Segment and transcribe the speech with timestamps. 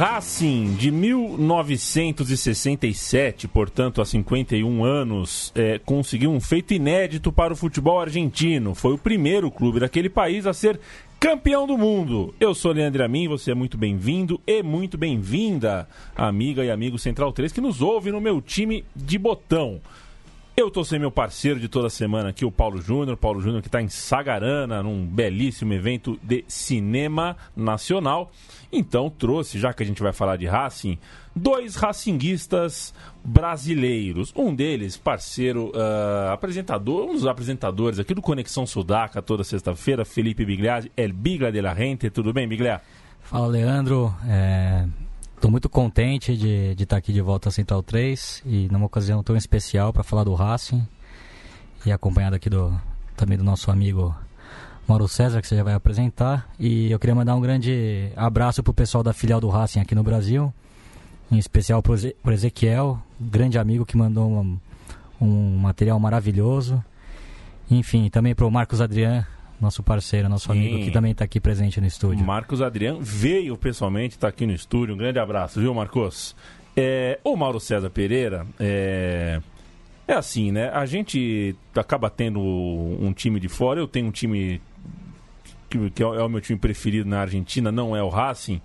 [0.00, 8.00] Racing de 1967, portanto há 51 anos, é, conseguiu um feito inédito para o futebol
[8.00, 8.74] argentino.
[8.74, 10.80] Foi o primeiro clube daquele país a ser
[11.20, 12.34] campeão do mundo.
[12.40, 15.86] Eu sou Leandro Amin, você é muito bem-vindo e muito bem-vinda,
[16.16, 19.82] amiga e amigo Central 3 que nos ouve no meu time de botão.
[20.60, 23.16] Eu tô sem meu parceiro de toda semana aqui, o Paulo Júnior.
[23.16, 28.30] Paulo Júnior que está em Sagarana, num belíssimo evento de cinema nacional.
[28.70, 30.98] Então trouxe, já que a gente vai falar de Racing,
[31.34, 32.92] dois racinguistas
[33.24, 34.34] brasileiros.
[34.36, 40.44] Um deles, parceiro, uh, apresentador, um dos apresentadores aqui do Conexão Sudaca toda sexta-feira, Felipe
[40.44, 42.10] Bigliazzi, El Bigla de la Rente.
[42.10, 42.82] Tudo bem, Biglia?
[43.22, 44.14] Fala, Leandro.
[44.28, 44.84] É...
[45.40, 49.22] Estou muito contente de, de estar aqui de volta à Central 3 e numa ocasião
[49.22, 50.86] tão especial para falar do Racing
[51.86, 52.78] e acompanhado aqui do,
[53.16, 54.14] também do nosso amigo
[54.86, 56.46] Mauro César, que você já vai apresentar.
[56.58, 59.94] E eu queria mandar um grande abraço para o pessoal da filial do Racing aqui
[59.94, 60.52] no Brasil,
[61.32, 64.58] em especial para o Ezequiel, grande amigo que mandou um,
[65.18, 66.84] um material maravilhoso.
[67.70, 69.24] Enfim, também para o Marcos Adriano,
[69.60, 70.58] nosso parceiro, nosso Sim.
[70.58, 72.24] amigo, que também está aqui presente no estúdio.
[72.24, 74.94] Marcos Adriano veio pessoalmente, está aqui no estúdio.
[74.94, 76.34] Um grande abraço, viu, Marcos?
[76.76, 79.40] É, o Mauro César Pereira, é,
[80.06, 80.70] é assim, né?
[80.70, 83.80] A gente acaba tendo um time de fora.
[83.80, 84.60] Eu tenho um time
[85.68, 88.60] que, que é o meu time preferido na Argentina, não é o Racing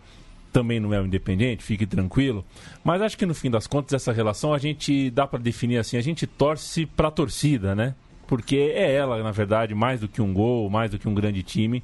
[0.55, 2.45] também não é o Independente, fique tranquilo.
[2.81, 5.97] Mas acho que no fim das contas, essa relação a gente dá para definir assim:
[5.97, 7.93] a gente torce para a torcida, né?
[8.27, 11.43] Porque é ela, na verdade, mais do que um gol, mais do que um grande
[11.43, 11.83] time,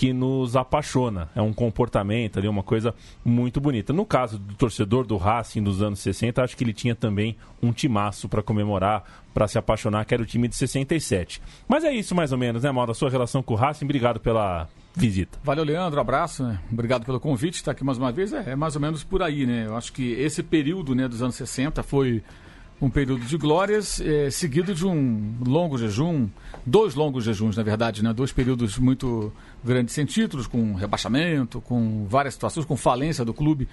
[0.00, 1.28] que nos apaixona.
[1.34, 2.94] É um comportamento ali, uma coisa
[3.24, 3.92] muito bonita.
[3.92, 7.72] No caso do torcedor do Racing dos anos 60, acho que ele tinha também um
[7.72, 9.04] timaço para comemorar,
[9.34, 11.42] para se apaixonar, que era o time de 67.
[11.68, 12.92] Mas é isso mais ou menos, né, Mauro?
[12.92, 13.84] A sua relação com o Racing.
[13.84, 15.38] Obrigado pela visita.
[15.44, 16.00] Valeu, Leandro.
[16.00, 16.44] abraço.
[16.44, 16.58] Né?
[16.72, 17.56] Obrigado pelo convite.
[17.56, 18.32] Estar aqui mais uma vez.
[18.32, 19.66] É, é mais ou menos por aí, né?
[19.66, 22.22] Eu acho que esse período né, dos anos 60 foi
[22.80, 26.28] um período de glórias, é, seguido de um longo jejum,
[26.64, 28.12] dois longos jejuns, na verdade, né?
[28.12, 29.32] dois períodos muito
[29.62, 33.68] grandes sem títulos, com rebaixamento, com várias situações, com falência do clube.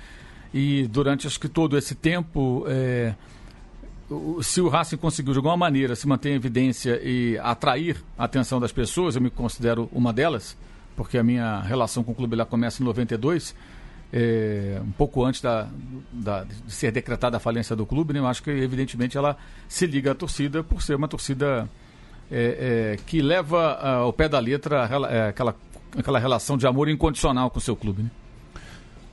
[0.54, 3.16] E durante acho que todo esse tempo, é,
[4.42, 8.60] se o Racing conseguiu de alguma maneira se manter em evidência e atrair a atenção
[8.60, 10.58] das pessoas, eu me considero uma delas,
[10.98, 13.56] porque a minha relação com o clube lá começa em 92
[14.12, 15.68] é, um pouco antes da,
[16.12, 18.20] da, de ser decretada a falência do clube, né?
[18.20, 19.38] eu acho que evidentemente ela
[19.68, 21.68] se liga à torcida por ser uma torcida
[22.32, 25.56] é, é, que leva ao pé da letra é, aquela,
[25.98, 28.04] aquela relação de amor incondicional com o seu clube.
[28.04, 28.10] Né?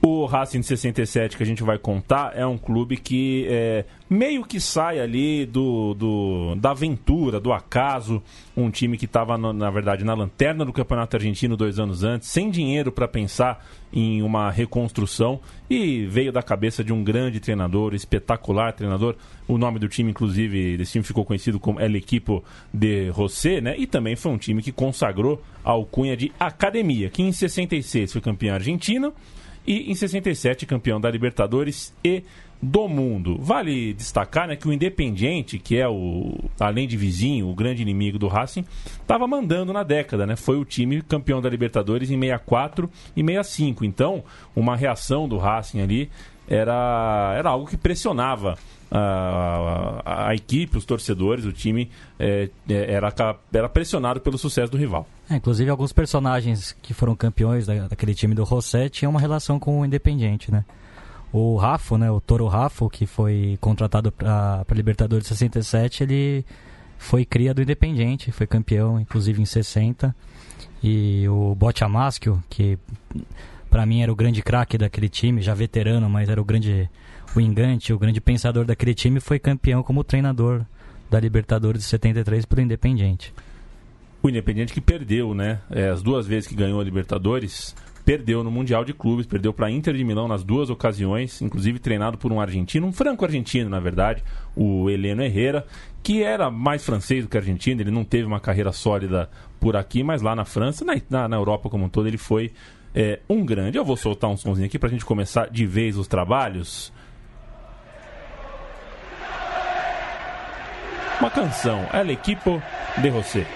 [0.07, 4.45] O Racing de 67 que a gente vai contar é um clube que é, meio
[4.45, 8.23] que sai ali do, do, da aventura, do acaso.
[8.55, 12.51] Um time que estava, na verdade, na lanterna do Campeonato Argentino dois anos antes, sem
[12.51, 18.75] dinheiro para pensar em uma reconstrução e veio da cabeça de um grande treinador, espetacular
[18.75, 19.17] treinador.
[19.49, 23.75] O nome do time, inclusive, desse time ficou conhecido como El Equipo de José, né?
[23.79, 28.21] E também foi um time que consagrou a alcunha de Academia, que em 66 foi
[28.21, 29.15] campeão argentino
[29.67, 32.23] e em 67 campeão da Libertadores e
[32.61, 33.37] do mundo.
[33.39, 38.19] Vale destacar né, que o Independiente, que é o, além de vizinho, o grande inimigo
[38.19, 38.65] do Racing,
[39.01, 40.35] estava mandando na década, né?
[40.35, 43.85] Foi o time campeão da Libertadores em 64 e 65.
[43.85, 44.25] Então,
[44.57, 46.11] uma reação do Racing ali
[46.49, 48.59] era, era algo que pressionava
[48.91, 53.13] a, a, a, equipe, os torcedores, o time é, é, era,
[53.53, 55.07] era pressionado pelo sucesso do rival.
[55.29, 59.59] É, inclusive, alguns personagens que foram campeões da, daquele time do José tinham uma relação
[59.59, 60.65] com o Independiente, né?
[61.33, 66.45] O Rafa, né, o Toro Rafa, que foi contratado para Libertadores 67, ele
[66.97, 70.15] foi cria do Independiente, foi campeão, inclusive em 60.
[70.81, 72.79] E o Bote Amaschio, que
[73.75, 76.89] para mim era o grande craque daquele time, já veterano, mas era o grande
[77.35, 80.65] o Ingante, o grande pensador daquele time, foi campeão como treinador
[81.11, 83.35] da Libertadores de 73 pelo Independiente.
[84.23, 85.59] O Independiente que perdeu, né?
[85.69, 87.75] É, as duas vezes que ganhou a Libertadores,
[88.05, 92.17] perdeu no Mundial de Clubes, perdeu para Inter de Milão nas duas ocasiões, inclusive treinado
[92.17, 94.23] por um argentino, um franco-argentino, na verdade,
[94.55, 95.67] o Heleno Herrera,
[96.01, 99.29] que era mais francês do que argentino, ele não teve uma carreira sólida
[99.59, 102.53] por aqui, mas lá na França, na, na Europa como um todo, ele foi
[102.95, 103.77] é, um grande.
[103.77, 106.93] Eu vou soltar um somzinho aqui para a gente começar de vez os trabalhos.
[111.21, 112.63] Uma canção, El Equipo
[112.99, 113.47] de José.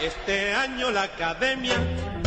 [0.00, 1.74] Este año la academia,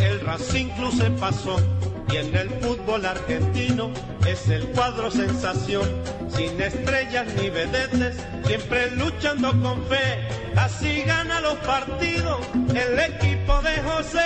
[0.01, 1.79] el Racing Club se pasó.
[2.12, 3.92] Y en el fútbol argentino
[4.26, 5.88] es el cuadro sensación,
[6.30, 12.40] sin estrellas ni vedetes, siempre luchando con fe, así gana los partidos
[12.76, 14.26] el equipo de José.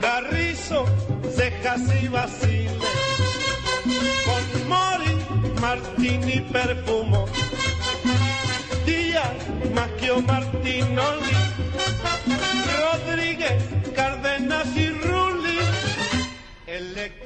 [0.00, 0.84] Carrizo,
[1.34, 2.78] cejas y Basile,
[4.26, 7.26] con Mori, Martín y Perfumo,
[8.84, 9.30] Díaz,
[9.74, 11.36] Maquio Martinoli,
[12.78, 13.62] Rodríguez,
[13.94, 15.03] Cárdenas y.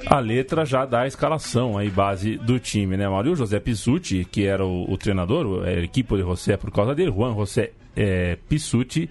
[0.07, 3.29] A letra já dá a escalação aí, base do time, né, Mauro?
[3.29, 6.95] E o José Pissuti, que era o, o treinador, a equipe de José por causa
[6.95, 9.09] dele, Juan José é, Pissuti,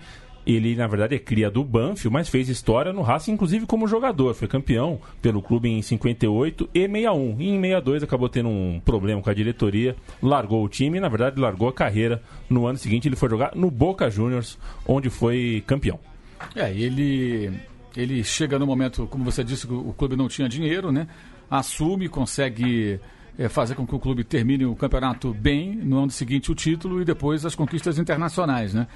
[0.49, 4.33] ele, na verdade, é cria do Banfield, mas fez história no Racing, inclusive como jogador.
[4.33, 7.37] Foi campeão pelo clube em 58 e 61.
[7.39, 11.09] E em 62 acabou tendo um problema com a diretoria, largou o time e, na
[11.11, 12.23] verdade, largou a carreira.
[12.49, 16.01] No ano seguinte, ele foi jogar no Boca Juniors, onde foi campeão.
[16.57, 17.53] É, ele,
[17.99, 21.09] ele chega no momento, como você disse, que o clube não tinha dinheiro, né?
[21.51, 23.01] Assume, consegue
[23.37, 27.03] é, fazer com que o clube termine o campeonato bem, no ano seguinte o título
[27.03, 28.87] e depois as conquistas internacionais, né?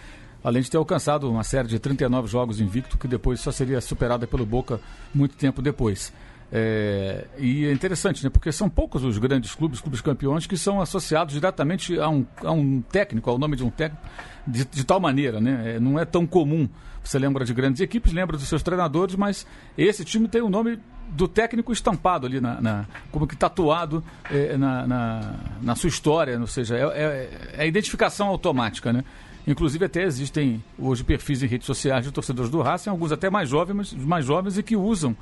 [0.45, 4.25] Além de ter alcançado uma série de 39 jogos invicto, que depois só seria superada
[4.25, 4.81] pelo Boca
[5.13, 6.13] muito tempo depois.
[6.55, 8.29] É, e é interessante, né?
[8.29, 12.53] Porque são poucos os grandes clubes, clubes campeões, que são associados diretamente a um, a
[12.53, 14.07] um técnico, ao nome de um técnico,
[14.47, 15.77] de, de tal maneira, né?
[15.77, 16.69] É, não é tão comum.
[17.03, 19.47] Você lembra de grandes equipes, lembra dos seus treinadores, mas
[19.79, 20.79] esse time tem o nome
[21.09, 26.39] do técnico estampado ali, na, na como que tatuado é, na, na, na, sua história,
[26.39, 27.31] ou seja, é, é,
[27.65, 29.05] é identificação automática, né?
[29.47, 33.49] Inclusive até existem hoje perfis em redes sociais de torcedores do Racing, alguns até mais
[33.49, 35.17] jovens, mais jovens e que usam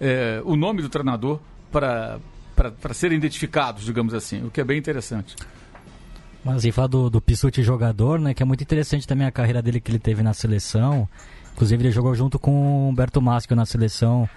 [0.00, 1.40] é, o nome do treinador
[1.70, 2.20] para
[2.92, 5.34] serem identificados, digamos assim, o que é bem interessante.
[6.44, 9.62] Mas e falar do, do Pissuti jogador, né, que é muito interessante também a carreira
[9.62, 11.08] dele que ele teve na seleção.
[11.54, 14.28] Inclusive ele jogou junto com o Humberto Maschio na seleção,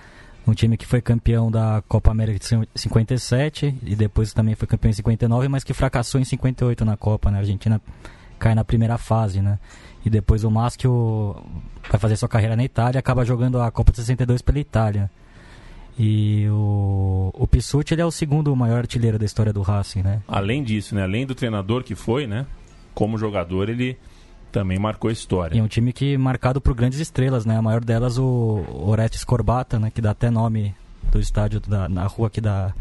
[0.48, 4.92] um time que foi campeão da Copa América de 57 e depois também foi campeão
[4.92, 7.38] em 59, mas que fracassou em 58 na Copa, né?
[7.38, 7.82] A Argentina
[8.46, 9.58] cai na primeira fase, né?
[10.06, 11.36] E depois o Maschio
[11.90, 15.10] vai fazer sua carreira na Itália, acaba jogando a Copa de 62 pela Itália.
[15.98, 20.22] E o, o Pissuti ele é o segundo maior artilheiro da história do Racing, né?
[20.28, 21.02] Além disso, né?
[21.02, 22.46] Além do treinador que foi, né?
[22.94, 23.98] Como jogador, ele
[24.52, 25.56] também marcou história.
[25.56, 27.58] E é um time que marcado por grandes estrelas, né?
[27.58, 29.90] A maior delas o Orestes Corbata, né?
[29.90, 30.76] Que dá até nome
[31.12, 32.76] do estádio, da, na rua que dá,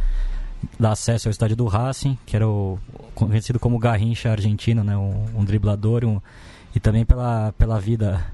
[0.78, 2.78] dá acesso ao estádio do Racing, que era o,
[3.14, 4.96] conhecido como Garrincha argentino, né?
[4.96, 6.20] Um, um driblador um,
[6.75, 8.25] e também pela, pela vida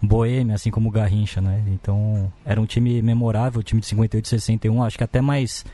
[0.00, 1.62] boêmia, assim como o Garrincha, né?
[1.68, 5.64] Então, era um time memorável, o time de 58 e 61, acho que até mais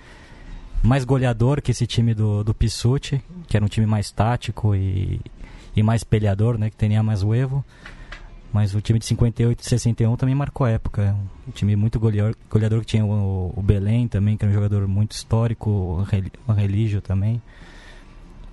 [0.82, 5.20] mais goleador que esse time do, do Pissuti, que era um time mais tático e,
[5.76, 6.70] e mais peleador, né?
[6.70, 7.64] Que tinha mais o Evo.
[8.52, 11.16] Mas o time de 58 e 61 também marcou a época.
[11.49, 14.87] Um time muito goleador, goleador que tinha o, o Belém também, que era um jogador
[14.87, 15.70] muito histórico,
[16.46, 17.40] o Religio também.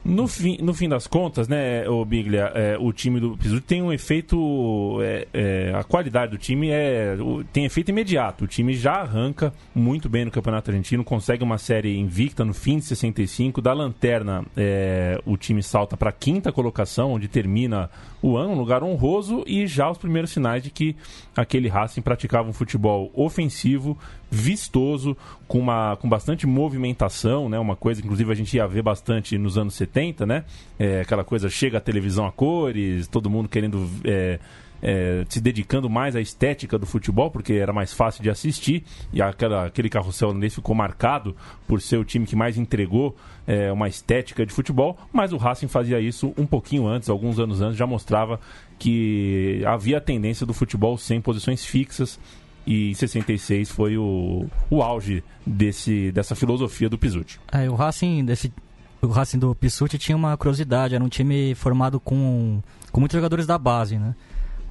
[0.03, 3.81] No fim, no fim das contas, né, o Biglia, é, o time do Pisuti tem
[3.81, 4.97] um efeito.
[5.01, 8.45] É, é, a qualidade do time é o, tem efeito imediato.
[8.45, 12.77] O time já arranca muito bem no Campeonato Argentino, consegue uma série invicta no fim
[12.77, 13.61] de 65.
[13.61, 17.89] Da lanterna, é, o time salta para a quinta colocação, onde termina
[18.21, 20.95] o ano, um lugar honroso, e já os primeiros sinais de que
[21.35, 23.97] aquele Racing praticava um futebol ofensivo,
[24.29, 27.57] vistoso, com, uma, com bastante movimentação, né?
[27.57, 29.88] Uma coisa, inclusive, a gente ia ver bastante nos anos 70,
[30.25, 30.43] né?
[30.77, 33.89] É, aquela coisa, chega a televisão a cores, todo mundo querendo...
[34.03, 34.39] É,
[34.81, 39.21] é, se dedicando mais à estética do futebol, porque era mais fácil de assistir, e
[39.21, 41.35] aquela, aquele carrossel holandês ficou marcado
[41.67, 43.15] por ser o time que mais entregou
[43.45, 47.61] é, uma estética de futebol, mas o Racing fazia isso um pouquinho antes, alguns anos
[47.61, 48.39] antes, já mostrava
[48.77, 52.19] que havia a tendência do futebol sem posições fixas,
[52.67, 57.39] e 66 foi o, o auge desse, dessa filosofia do Pisuti.
[57.51, 58.53] É, o Racing desse
[59.01, 63.45] o Racing do Pisuti tinha uma curiosidade, era um time formado com, com muitos jogadores
[63.45, 64.15] da base, né?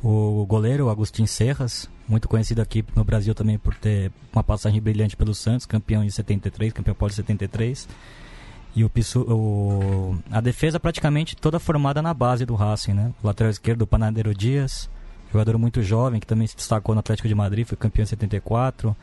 [0.03, 5.17] O goleiro Agostinho Serras, muito conhecido aqui no Brasil também por ter uma passagem brilhante
[5.17, 7.89] pelo Santos, campeão em 73, campeão pós 73.
[8.77, 13.13] E o, Pissu, o a defesa praticamente toda formada na base do Racing, né?
[13.23, 14.89] O lateral esquerdo, o Panadeiro Dias,
[15.33, 18.97] jogador muito jovem que também se destacou no Atlético de Madrid, foi campeão em 74.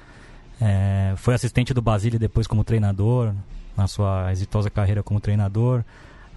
[0.62, 3.34] É, foi assistente do Basile depois como treinador,
[3.76, 5.84] na sua exitosa carreira como treinador.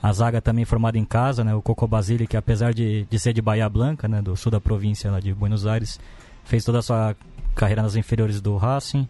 [0.03, 1.55] A zaga também formada em casa, né?
[1.55, 4.23] O Coco Basile, que apesar de, de ser de Bahia Blanca, né?
[4.23, 5.99] Do sul da província lá de Buenos Aires,
[6.45, 7.17] fez toda a sua
[7.55, 9.09] carreira nas inferiores do Racing.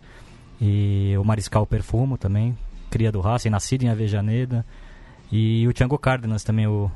[0.61, 2.57] E o Mariscal Perfumo também,
[2.91, 4.65] cria do Racing, nascido em Avejaneda.
[5.31, 6.91] E o Thiago Cárdenas também, o,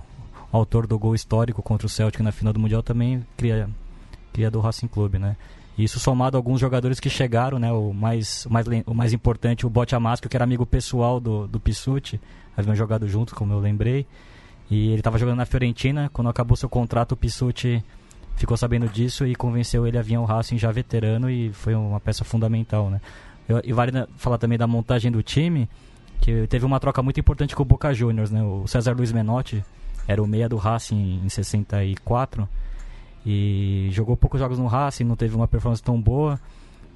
[0.52, 3.68] autor do gol histórico contra o Celtic na final do Mundial, também cria,
[4.32, 5.36] cria do Racing Clube, né?
[5.76, 7.72] Isso somado a alguns jogadores que chegaram, né?
[7.72, 11.48] O mais, o mais, o mais importante, o Bote Amasco, que era amigo pessoal do,
[11.48, 12.20] do Pissuti,
[12.56, 14.06] haviam jogado junto, como eu lembrei.
[14.70, 17.82] E ele estava jogando na Fiorentina, quando acabou seu contrato, o Pissuti
[18.36, 22.00] ficou sabendo disso e convenceu ele a vir ao Racing já veterano e foi uma
[22.00, 23.00] peça fundamental, né?
[23.48, 25.68] Eu, e vale falar também da montagem do time,
[26.20, 28.42] que teve uma troca muito importante com o Boca Juniors, né?
[28.42, 29.64] O César Luiz Menotti
[30.06, 32.48] era o meia do Racing em 64
[33.24, 36.40] e jogou poucos jogos no Racing, não teve uma performance tão boa.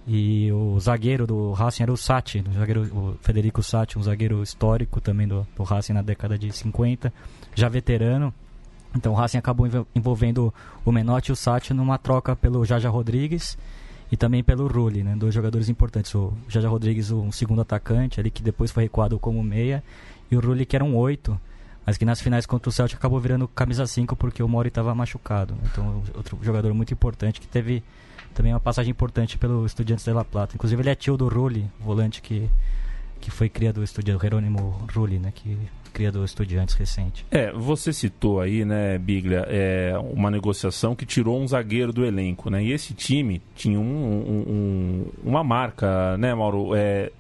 [0.06, 4.40] E o zagueiro do Racing era o Sati, o, zagueiro, o Federico Sati, um zagueiro
[4.42, 7.12] histórico também do, do Racing na década de 50,
[7.54, 8.33] já veterano.
[8.95, 10.54] Então o Racing acabou envolvendo
[10.85, 13.59] o Menotti e o Sati numa troca pelo Jaja Rodrigues
[14.11, 15.16] e também pelo Rulli, né?
[15.16, 16.14] Dois jogadores importantes.
[16.14, 19.83] O Jaja Rodrigues, um segundo atacante ali, que depois foi recuado como meia,
[20.30, 21.38] e o Rulli, que era um oito,
[21.87, 24.93] mas que nas finais contra o Celtic acabou virando camisa 5 porque o Mori estava
[24.93, 25.55] machucado.
[25.71, 27.83] Então, outro jogador muito importante que teve
[28.35, 30.57] também uma passagem importante pelo Estudiantes de La Plata.
[30.57, 32.50] Inclusive, ele é tio do Rulli, volante que,
[33.21, 35.33] que foi criado do Estudiantes, Jerônimo Rulli, né?
[35.33, 35.57] Que
[35.93, 37.25] cria do Estudiantes recente.
[37.31, 42.50] É, você citou aí, né, Biglia, é, uma negociação que tirou um zagueiro do elenco,
[42.50, 42.62] né?
[42.62, 46.75] E esse time tinha um, um, um, uma marca, né, Mauro?
[46.75, 47.11] É,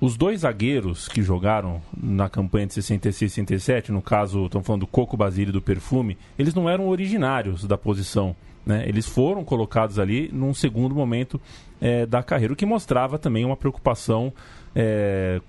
[0.00, 4.80] os dois zagueiros que jogaram na campanha de 66 e 67, no caso, estamos falando
[4.80, 8.36] do Coco Basile do Perfume, eles não eram originários da posição.
[8.64, 8.84] Né?
[8.86, 11.40] Eles foram colocados ali num segundo momento
[11.80, 14.32] é, da carreira, o que mostrava também uma preocupação
[14.74, 15.40] é,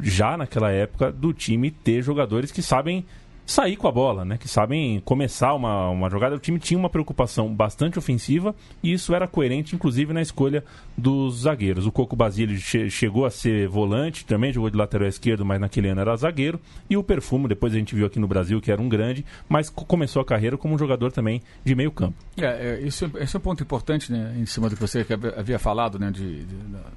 [0.00, 3.04] já naquela época do time ter jogadores que sabem
[3.50, 4.38] sair com a bola, né?
[4.38, 6.36] Que sabem começar uma, uma jogada.
[6.36, 10.64] O time tinha uma preocupação bastante ofensiva e isso era coerente, inclusive, na escolha
[10.96, 11.86] dos zagueiros.
[11.86, 15.88] O Coco Basile che chegou a ser volante, também jogou de lateral esquerdo, mas naquele
[15.88, 16.60] ano era zagueiro.
[16.88, 19.68] E o Perfumo, depois a gente viu aqui no Brasil que era um grande, mas
[19.68, 22.14] começou a carreira como um jogador também de meio campo.
[22.36, 24.36] É, é isso, esse é um ponto importante, né?
[24.38, 25.04] Em cima do que você
[25.36, 26.10] havia falado, né?
[26.10, 26.56] De, de,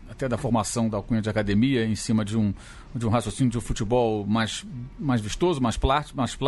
[0.10, 2.54] até da formação da alcunha de academia, em cima de um,
[2.94, 4.66] de um raciocínio de um futebol mais,
[5.00, 6.43] mais vistoso, mais plástico, mais plástico,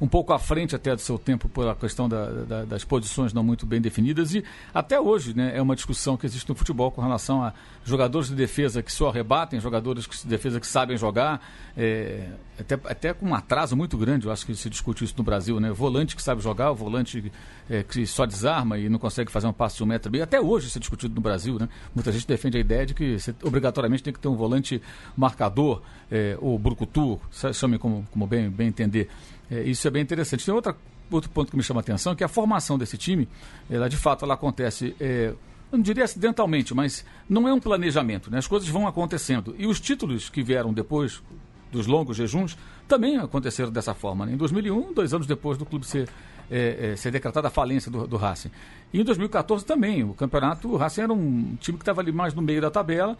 [0.00, 3.44] um pouco à frente até do seu tempo pela questão da, da, das posições não
[3.44, 7.00] muito bem definidas e até hoje né, é uma discussão que existe no futebol com
[7.00, 7.52] relação a
[7.84, 11.40] jogadores de defesa que só arrebatem, jogadores de defesa que sabem jogar,
[11.76, 15.24] é, até, até com um atraso muito grande, eu acho que se discute isso no
[15.24, 15.70] Brasil, né?
[15.70, 17.32] Volante que sabe jogar, o volante
[17.68, 20.20] é, que só desarma e não consegue fazer um passe de um metro bem.
[20.20, 21.68] Até hoje isso é discutido no Brasil, né?
[21.94, 24.80] Muita gente defende a ideia de que você, obrigatoriamente tem que ter um volante
[25.16, 27.18] marcador, é, ou brucutu,
[27.54, 29.08] chame como, como bem, bem entender.
[29.50, 30.44] É, isso é bem interessante.
[30.44, 30.76] Tem outra,
[31.10, 33.26] outro ponto que me chama a atenção, que a formação desse time,
[33.70, 35.32] ela de fato ela acontece é,
[35.72, 38.36] eu não diria acidentalmente, mas não é um planejamento, né?
[38.36, 39.54] As coisas vão acontecendo.
[39.58, 41.22] E os títulos que vieram depois
[41.70, 44.26] dos longos jejuns também aconteceram dessa forma.
[44.26, 44.34] Né?
[44.34, 46.10] Em 2001, dois anos depois do clube ser,
[46.50, 48.50] é, é, ser decretada a falência do, do Racing.
[48.92, 52.34] E em 2014 também, o campeonato, o Racing era um time que estava ali mais
[52.34, 53.16] no meio da tabela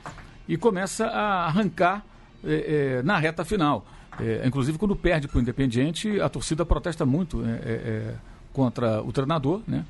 [0.47, 2.05] e começa a arrancar
[2.45, 3.87] é, é na reta final.
[4.21, 8.15] É, inclusive, quando perde para o Independiente, a torcida protesta muito é,
[8.53, 9.85] contra o treinador, né?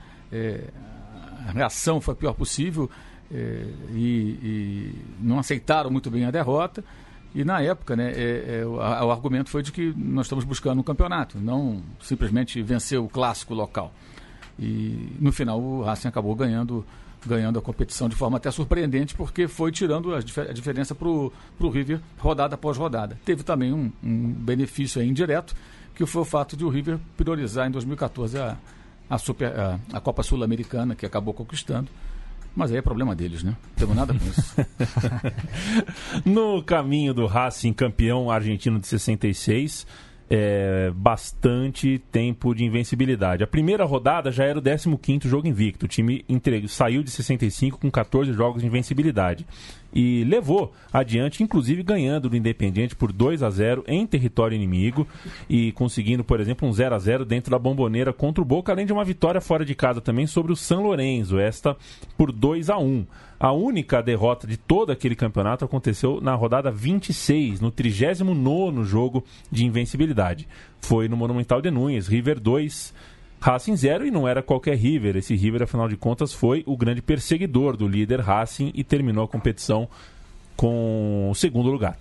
[1.49, 2.89] a reação foi a pior possível
[3.33, 6.85] é, e, e, não aceitaram muito bem a derrota.
[7.35, 10.45] E na época, né, é, é, o, a, o, argumento foi de que nós estamos
[10.45, 13.93] buscando um campeonato, não simplesmente vencer o clássico local.
[14.59, 16.85] E no final o Racing acabou ganhando,
[17.27, 21.33] ganhando a competição de forma até surpreendente, porque foi tirando a, a diferença para o
[21.61, 23.19] River rodada após rodada.
[23.25, 25.55] Teve também um, um benefício indireto,
[25.95, 28.57] que foi o fato de o River priorizar em 2014 a
[29.13, 31.91] a, super, a, a Copa Sul-Americana, que acabou conquistando.
[32.57, 33.57] Mas aí é problema deles, né?
[33.63, 34.55] Não temos nada com isso.
[36.25, 39.87] no caminho do Racing, campeão argentino de 66,
[40.35, 43.45] é, bastante tempo de invencibilidade.
[43.45, 44.63] A primeira rodada já era o
[44.97, 45.85] 15 jogo invicto.
[45.85, 46.67] O time entre...
[46.69, 49.47] saiu de 65 com 14 jogos de invencibilidade
[49.93, 55.07] e levou adiante, inclusive ganhando do Independiente por 2 a 0 em território inimigo
[55.49, 58.87] e conseguindo, por exemplo, um 0 a 0 dentro da bomboneira contra o Boca, além
[58.87, 61.77] de uma vitória fora de casa também sobre o São Lourenço, esta
[62.17, 63.07] por 2 a 1.
[63.43, 69.65] A única derrota de todo aquele campeonato aconteceu na rodada 26, no 39º jogo de
[69.65, 70.47] invencibilidade.
[70.81, 72.95] Foi no Monumental de Nunes, River 2,
[73.43, 75.17] Racing 0 e não era qualquer River.
[75.17, 79.29] Esse River, afinal de contas, foi o grande perseguidor do líder Racing e terminou a
[79.29, 79.89] competição
[80.57, 81.99] com o segundo lugar.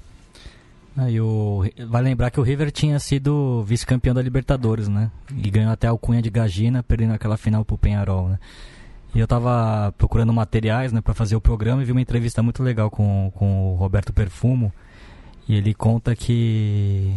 [0.96, 5.10] Aí ah, o, vai lembrar que o River tinha sido vice-campeão da Libertadores, né?
[5.36, 8.40] E ganhou até a alcunha de Gagina, perdendo aquela final pro Penharol, né?
[9.16, 12.62] E eu tava procurando materiais, né, para fazer o programa e vi uma entrevista muito
[12.62, 14.72] legal com, com o Roberto Perfumo.
[15.50, 17.16] E ele conta que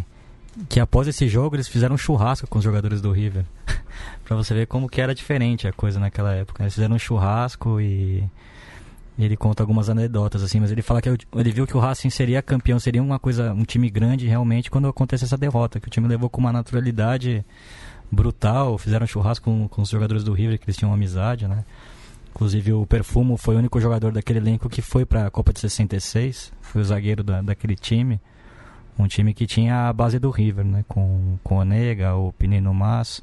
[0.69, 3.45] que após esse jogo eles fizeram um churrasco com os jogadores do River.
[4.25, 6.63] para você ver como que era diferente a coisa naquela época.
[6.63, 8.25] Eles fizeram um churrasco e
[9.19, 12.43] ele conta algumas anedotas assim, mas ele fala que ele viu que o Racing seria
[12.43, 16.09] campeão, seria uma coisa, um time grande realmente quando acontece essa derrota, que o time
[16.09, 17.45] levou com uma naturalidade
[18.11, 21.65] brutal, fizeram churrasco com, com os jogadores do River que eles tinham amizade, né?
[22.35, 25.61] Inclusive o Perfumo foi o único jogador daquele elenco que foi para a Copa de
[25.61, 28.21] 66, foi o zagueiro da, daquele time.
[28.99, 30.85] Um time que tinha a base do River, né?
[30.89, 33.23] Com, com o Nega, o Pinino Mas,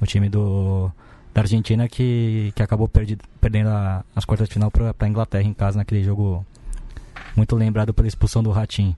[0.00, 0.90] o time do,
[1.32, 5.44] da Argentina que, que acabou perdi, perdendo a, as quartas de final para a Inglaterra
[5.44, 6.44] em casa naquele jogo
[7.36, 8.96] muito lembrado pela expulsão do Ratinho.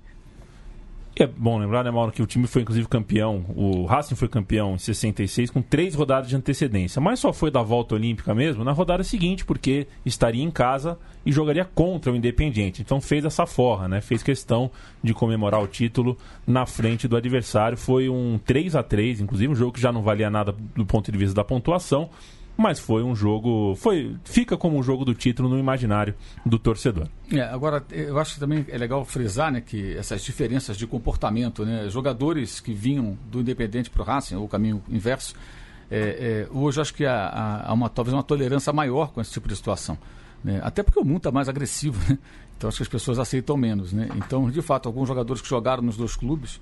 [1.14, 4.75] É bom lembrar, né, Mauro, que o time foi inclusive campeão, o Racing foi campeão
[4.75, 8.73] em 66 com três rodadas de antecedência, mas só foi da volta olímpica mesmo na
[8.73, 12.81] rodada seguinte, porque estaria em casa e jogaria contra o Independiente.
[12.81, 14.00] Então fez essa forra, né?
[14.00, 14.71] Fez questão
[15.02, 16.16] de comemorar o título
[16.47, 17.76] na frente do adversário.
[17.76, 21.12] Foi um 3 a 3 inclusive um jogo que já não valia nada do ponto
[21.12, 22.09] de vista da pontuação,
[22.56, 23.75] mas foi um jogo.
[23.76, 27.09] foi Fica como um jogo do título no imaginário do torcedor.
[27.32, 31.64] É, agora, eu acho que também é legal frisar né, que essas diferenças de comportamento,
[31.64, 35.35] né, jogadores que vinham do Independente para o Racing, ou o caminho inverso,
[35.90, 39.49] é, é, hoje acho que há, há, uma, talvez uma tolerância maior com esse tipo
[39.49, 39.99] de situação.
[40.42, 40.61] Né?
[40.62, 42.18] Até porque o mundo está mais agressivo, né?
[42.56, 43.92] então acho que as pessoas aceitam menos.
[43.92, 44.09] Né?
[44.16, 46.61] Então, de fato, alguns jogadores que jogaram nos dois clubes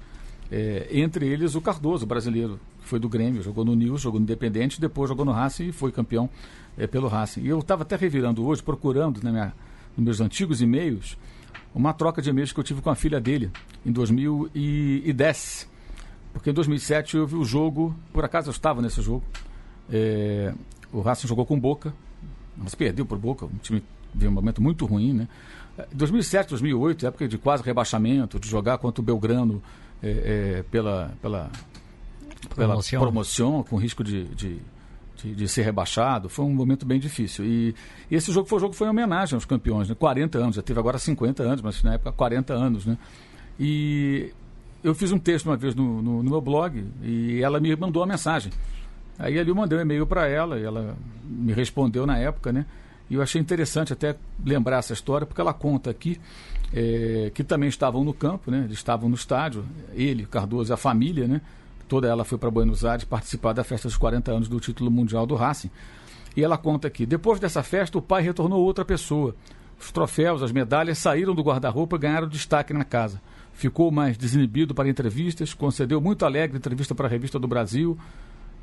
[0.50, 4.25] é, entre eles o Cardoso, brasileiro, que foi do Grêmio, jogou no News, jogou no
[4.25, 6.28] Independente, depois jogou no Racing e foi campeão
[6.76, 7.42] é, pelo Racing.
[7.42, 9.52] E eu estava até revirando hoje, procurando na minha,
[9.97, 11.16] nos meus antigos e-mails,
[11.75, 13.50] uma troca de e-mails que eu tive com a filha dele
[13.87, 15.69] em 2010.
[16.33, 19.25] Porque em 2007 eu vi o jogo, por acaso eu estava nesse jogo.
[19.92, 20.52] É,
[20.92, 21.95] o Racing jogou com Boca,
[22.57, 25.28] mas perdeu por Boca, um time de um momento muito ruim, né?
[25.92, 29.62] 2007, 2008, época de quase rebaixamento, de jogar contra o Belgrano
[30.02, 31.50] é, é, pela, pela,
[32.54, 33.00] pela promoção.
[33.00, 34.58] promoção, com risco de, de,
[35.17, 36.28] de, de, ser rebaixado.
[36.28, 37.45] Foi um momento bem difícil.
[37.45, 37.75] E,
[38.10, 39.95] e esse jogo foi um jogo foi em homenagem aos campeões, né?
[39.95, 42.86] 40 anos, já teve agora 50 anos, mas na época 40 anos.
[42.86, 42.97] Né?
[43.58, 44.32] E
[44.82, 48.02] eu fiz um texto uma vez no, no, no meu blog e ela me mandou
[48.02, 48.52] uma mensagem.
[49.19, 52.65] Aí ali eu mandei um e-mail para ela e ela me respondeu na época, né?
[53.10, 56.20] E eu achei interessante até lembrar essa história, porque ela conta aqui
[56.73, 58.62] é, que também estavam no campo, né?
[58.64, 61.40] Eles estavam no estádio, ele, Cardoso e a família, né?
[61.88, 65.26] Toda ela foi para Buenos Aires participar da festa dos 40 anos do título mundial
[65.26, 65.70] do Racing.
[66.36, 69.34] E ela conta aqui: depois dessa festa, o pai retornou outra pessoa.
[69.80, 73.20] Os troféus, as medalhas saíram do guarda-roupa e ganharam destaque na casa.
[73.52, 77.99] Ficou mais desinibido para entrevistas, concedeu muito alegre entrevista para a Revista do Brasil,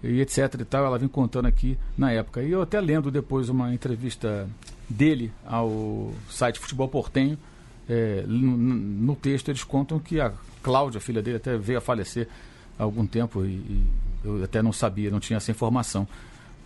[0.04, 0.86] e etc e tal.
[0.86, 2.42] Ela vem contando aqui na época.
[2.42, 4.48] E eu até lendo depois uma entrevista
[4.90, 7.38] dele ao site Futebol Portenho.
[7.90, 12.28] É, no, no, texto eles contam que a Cláudia, filha dele, até veio a falecer
[12.78, 13.88] há algum tempo e, e
[14.26, 16.06] eu até não sabia, não tinha essa informação.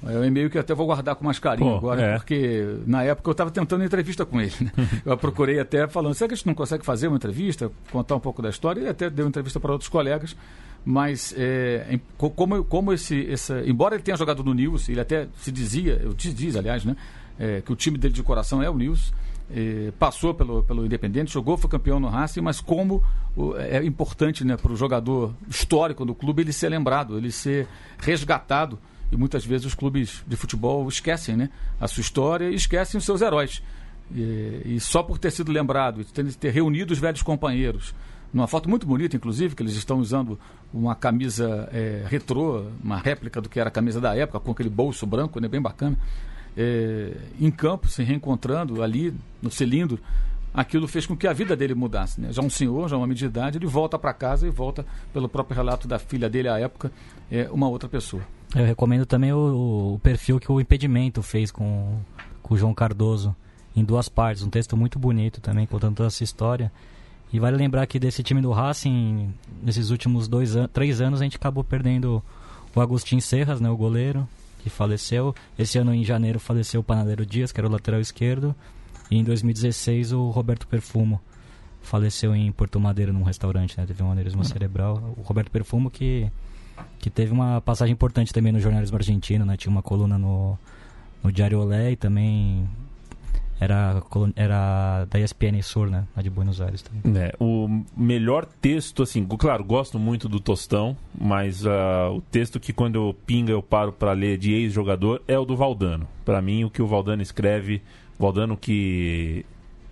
[0.04, 2.16] É um e-mail que eu até vou guardar com mais carinho Pô, agora, é.
[2.16, 4.54] porque na época eu estava tentando entrevista com ele.
[4.60, 4.72] Né?
[5.06, 8.20] Eu procurei até falando, será que a gente não consegue fazer uma entrevista, contar um
[8.20, 8.80] pouco da história?
[8.80, 10.36] Ele até deu entrevista para outros colegas,
[10.84, 15.52] mas é, como, como esse, essa, embora ele tenha jogado no News, ele até se
[15.52, 16.96] dizia, eu diz, diz aliás, né,
[17.38, 19.14] é, que o time dele de coração é o News,
[19.54, 23.04] é, passou pelo, pelo Independente, jogou, foi campeão no Racing, mas como
[23.36, 27.68] o, é importante né, para o jogador histórico do clube ele ser lembrado, ele ser
[28.00, 28.80] resgatado.
[29.12, 31.50] E muitas vezes os clubes de futebol esquecem né,
[31.82, 33.62] a sua história e esquecem os seus heróis.
[34.16, 37.94] E, e só por ter sido lembrado, ter, ter reunido os velhos companheiros,
[38.34, 40.40] numa foto muito bonita, inclusive, que eles estão usando
[40.74, 44.70] uma camisa é, retrô, uma réplica do que era a camisa da época, com aquele
[44.70, 45.98] bolso branco, né, bem bacana,
[46.58, 50.00] é, em campo, se reencontrando ali no cilindro.
[50.54, 52.20] Aquilo fez com que a vida dele mudasse.
[52.20, 52.34] Né?
[52.34, 55.30] Já um senhor, já um homem de idade, ele volta para casa e volta, pelo
[55.30, 56.92] próprio relato da filha dele à época,
[57.32, 58.22] é, uma outra pessoa.
[58.54, 62.00] Eu recomendo também o, o perfil que o Impedimento fez com,
[62.44, 63.34] com o João Cardoso,
[63.74, 64.44] em duas partes.
[64.44, 66.70] Um texto muito bonito também, contando toda essa história.
[67.34, 71.24] E vale lembrar que desse time do Racing, nesses últimos dois an três anos, a
[71.24, 72.22] gente acabou perdendo
[72.76, 74.28] o Agostinho Serras, né, o goleiro,
[74.60, 75.34] que faleceu.
[75.58, 78.54] Esse ano, em janeiro, faleceu o Panadeiro Dias, que era o lateral esquerdo.
[79.10, 81.22] E em 2016, o Roberto Perfumo
[81.82, 85.16] faleceu em Porto Madeiro, num restaurante, né, teve um aneurisma cerebral.
[85.18, 86.30] O Roberto Perfumo que,
[87.00, 90.58] que teve uma passagem importante também no jornalismo argentino, né, tinha uma coluna no,
[91.24, 92.70] no Diário Olé e também
[93.62, 94.02] era,
[94.36, 96.06] era da ESPN Sur, né?
[96.16, 97.22] A de Buenos Aires também.
[97.22, 101.70] É, o melhor texto, assim, claro, gosto muito do Tostão, mas uh,
[102.12, 105.56] o texto que quando eu pinga eu paro para ler de ex-jogador é o do
[105.56, 106.08] Valdano.
[106.26, 107.84] Para mim, o que o Valdano escreve,
[108.18, 109.46] Valdano que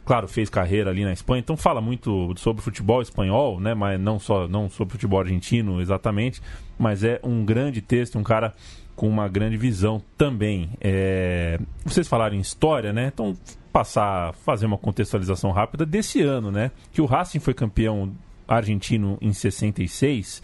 [0.04, 3.76] claro, fez carreira ali na Espanha, então fala muito sobre futebol espanhol, né?
[3.76, 6.42] Mas não só não sobre futebol argentino exatamente,
[6.80, 8.56] mas é um grande texto, um cara
[8.96, 10.72] com uma grande visão também.
[10.82, 11.60] É...
[11.86, 13.12] Vocês falaram em história, né?
[13.14, 13.38] Então
[13.80, 16.70] passar, fazer uma contextualização rápida desse ano, né?
[16.92, 18.12] Que o Racing foi campeão
[18.48, 20.42] argentino em 66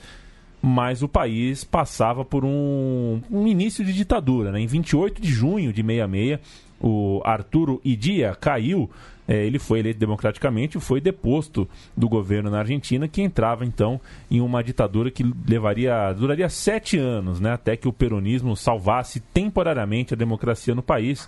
[0.67, 4.51] mas o país passava por um, um, início de ditadura.
[4.51, 4.61] Né?
[4.61, 6.39] Em 28 de junho de 66,
[6.81, 8.89] o Arturo Idia caiu.
[9.27, 14.01] É, ele foi eleito democraticamente e foi deposto do governo na Argentina, que entrava então
[14.29, 20.15] em uma ditadura que levaria duraria sete anos, né, até que o peronismo salvasse temporariamente
[20.15, 21.27] a democracia no país,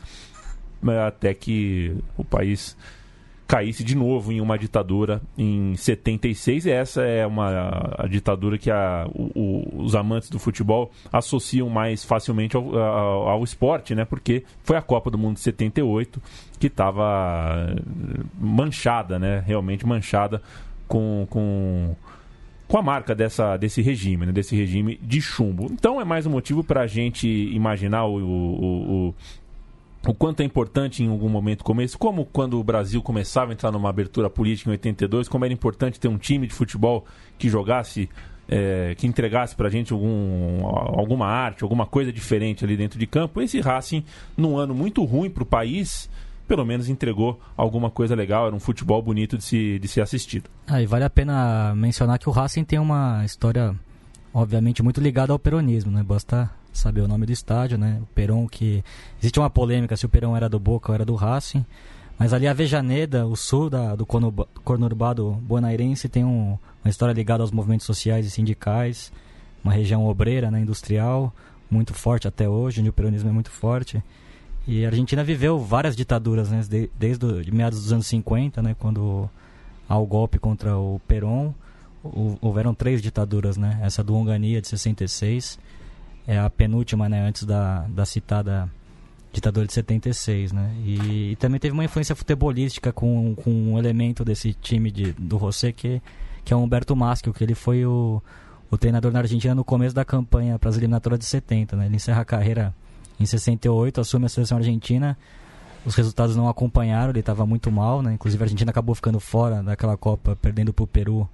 [1.08, 2.78] até que o país
[3.48, 6.66] caísse de novo em uma ditadura em 76.
[6.66, 12.04] E essa é uma a ditadura que a, o, os amantes do futebol associam mais
[12.04, 14.04] facilmente ao, ao, ao, esporte, né?
[14.04, 16.22] Porque foi a Copa do Mundo de 78
[16.60, 17.74] que estava
[18.38, 19.42] manchada, né?
[19.46, 20.42] Realmente manchada
[20.88, 21.96] com, com
[22.68, 24.32] com a marca dessa, desse regime, né?
[24.34, 25.68] desse regime de chumbo.
[25.72, 29.16] Então é mais um motivo para a gente imaginar o, o, o,
[30.08, 33.54] o quanto é importante em algum momento como esse, como quando o Brasil começava a
[33.54, 37.06] entrar numa abertura política em 82, como era importante ter um time de futebol
[37.38, 38.10] que jogasse,
[38.48, 43.42] é, que entregasse pra gente algum, alguma arte, alguma coisa diferente ali dentro de campo.
[43.42, 44.04] Esse Racing,
[44.36, 46.10] num ano muito ruim para o país,
[46.48, 50.50] pelo menos entregou alguma coisa legal, era um futebol bonito de se, de ser assistido.
[50.66, 53.76] Ah, e vale a pena mencionar que o Racing tem uma história,
[54.34, 56.02] obviamente, muito ligada ao peronismo, né?
[56.02, 58.00] Basta saber o nome do estádio, né?
[58.02, 58.84] O Peron que
[59.20, 61.66] existe uma polêmica se o Peron era do Boca ou era do Racing,
[62.18, 67.44] mas ali a Vejaneda, o sul da, do conurbado bonairense tem um, uma história ligada
[67.44, 69.12] aos movimentos sociais e sindicais,
[69.64, 71.34] uma região obreira, né, industrial,
[71.70, 74.02] muito forte até hoje, onde o peronismo é muito forte.
[74.68, 78.76] E a Argentina viveu várias ditaduras, né, desde, desde de meados dos anos 50, né,
[78.80, 79.30] quando
[79.88, 81.54] há o golpe contra o Perón,
[82.42, 83.80] houveram três ditaduras, né?
[83.82, 85.60] Essa do Ongania de 66,
[86.28, 88.70] é a penúltima, né, antes da, da citada
[89.32, 90.74] ditadura de 76, né?
[90.84, 95.38] E, e, também teve uma influência futebolística com, com um elemento desse time de, do
[95.38, 96.02] José que,
[96.44, 98.22] que é o Humberto Maschio, que ele foi o,
[98.72, 101.86] o treinador na Argentina no começo da campanha para as eliminatórias de 70, né?
[101.86, 102.74] Ele encerra a carreira
[103.20, 105.18] em 68, assume a seleção argentina.
[105.86, 108.14] Os resultados não acompanharam, ele estava muito mal, né?
[108.14, 111.30] Inclusive a Argentina acabou ficando fora daquela Copa, perdendo para o Peru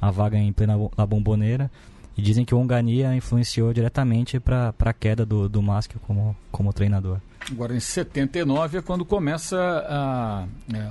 [0.00, 1.70] a vaga em plena La Bombonera.
[2.16, 6.72] E dizem que o Ongania influenciou diretamente para a queda do, do Maschio como, como
[6.72, 7.18] treinador.
[7.50, 10.90] Agora, em 79 é quando começa a, é,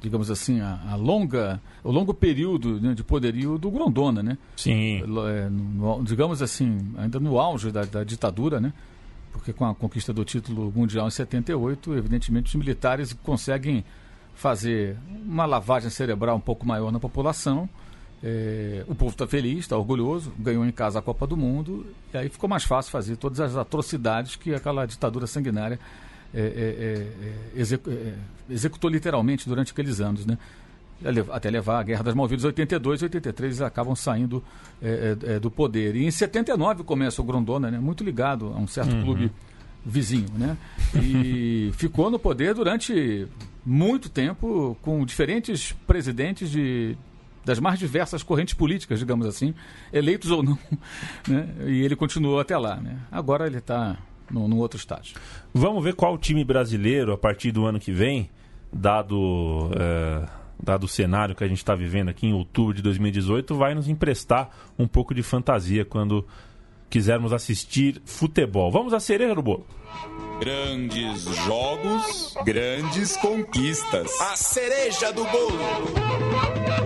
[0.00, 4.38] digamos assim, a, a, longa, o longo período né, de poderio do Grondona, né?
[4.56, 5.02] Sim.
[5.02, 8.72] É, no, digamos assim, ainda no auge da, da, ditadura, né?
[9.32, 13.84] Porque com a conquista do título mundial em 78, evidentemente os militares conseguem
[14.34, 17.68] fazer uma lavagem cerebral um pouco maior na população
[18.24, 22.16] é, o povo está feliz, está orgulhoso, ganhou em casa a Copa do Mundo, e
[22.16, 25.78] aí ficou mais fácil fazer todas as atrocidades que aquela ditadura sanguinária
[26.34, 28.14] é, é, é, é
[28.48, 30.24] executou literalmente durante aqueles anos.
[30.24, 30.38] Né?
[31.30, 34.42] Até levar a Guerra das Malvidas 82 e 83 eles acabam saindo
[35.42, 35.94] do poder.
[35.94, 37.78] E em 79 começa o Grondona, né?
[37.78, 39.02] muito ligado a um certo uhum.
[39.02, 39.32] clube
[39.84, 40.28] vizinho.
[40.34, 40.56] Né?
[40.94, 43.28] E ficou no poder durante
[43.64, 46.96] muito tempo, com diferentes presidentes de
[47.46, 49.54] das mais diversas correntes políticas, digamos assim,
[49.92, 50.58] eleitos ou não,
[51.28, 51.48] né?
[51.64, 52.76] e ele continuou até lá.
[52.76, 52.98] Né?
[53.10, 53.96] Agora ele está
[54.28, 55.16] num outro estágio.
[55.54, 58.28] Vamos ver qual time brasileiro, a partir do ano que vem,
[58.72, 60.28] dado, é,
[60.60, 63.88] dado o cenário que a gente está vivendo aqui em outubro de 2018, vai nos
[63.88, 66.26] emprestar um pouco de fantasia quando
[66.90, 68.72] quisermos assistir futebol.
[68.72, 69.64] Vamos à cereja do bolo.
[70.40, 74.20] Grandes jogos, grandes conquistas.
[74.20, 76.85] A cereja do bolo.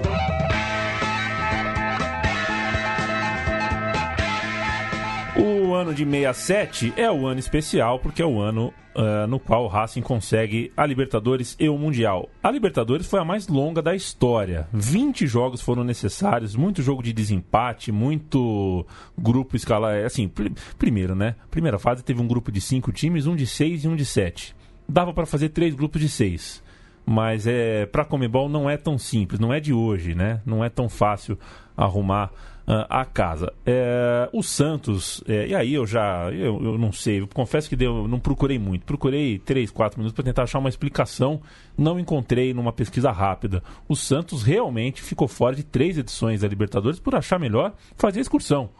[5.36, 9.64] O ano de 67 é o ano especial porque é o ano uh, no qual
[9.64, 12.28] o Racing consegue a Libertadores e o Mundial.
[12.42, 14.68] A Libertadores foi a mais longa da história.
[14.72, 18.84] 20 jogos foram necessários, muito jogo de desempate, muito
[19.16, 19.94] grupo escalar.
[19.94, 21.36] É, assim, pr primeiro, né?
[21.50, 24.54] Primeira fase teve um grupo de 5 times, um de 6 e um de 7.
[24.88, 26.70] Dava para fazer três grupos de 6
[27.06, 30.40] mas é para Comebol não é tão simples, não é de hoje, né?
[30.46, 31.36] Não é tão fácil
[31.76, 32.30] arrumar
[32.66, 33.52] a casa.
[33.66, 37.76] É, o Santos, é, e aí eu já, eu, eu não sei, eu confesso que
[37.76, 41.40] deu, não procurei muito, procurei 3, 4 minutos para tentar achar uma explicação,
[41.76, 43.62] não encontrei numa pesquisa rápida.
[43.88, 48.70] O Santos realmente ficou fora de três edições da Libertadores por achar melhor fazer excursão.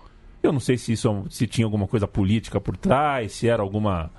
[0.42, 4.10] Eu não sei se isso se tinha alguma coisa política por trás, se era alguma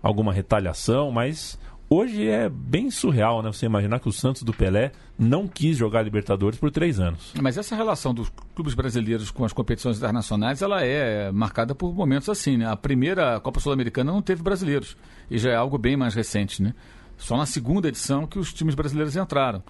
[0.00, 1.58] alguma retaliação, mas
[1.90, 3.50] Hoje é bem surreal, né?
[3.50, 7.32] Você imaginar que o Santos do Pelé não quis jogar Libertadores por três anos.
[7.40, 12.28] Mas essa relação dos clubes brasileiros com as competições internacionais, ela é marcada por momentos
[12.28, 12.70] assim, né?
[12.70, 14.98] A primeira Copa Sul-Americana não teve brasileiros.
[15.30, 16.74] E já é algo bem mais recente, né?
[17.16, 19.62] Só na segunda edição que os times brasileiros entraram.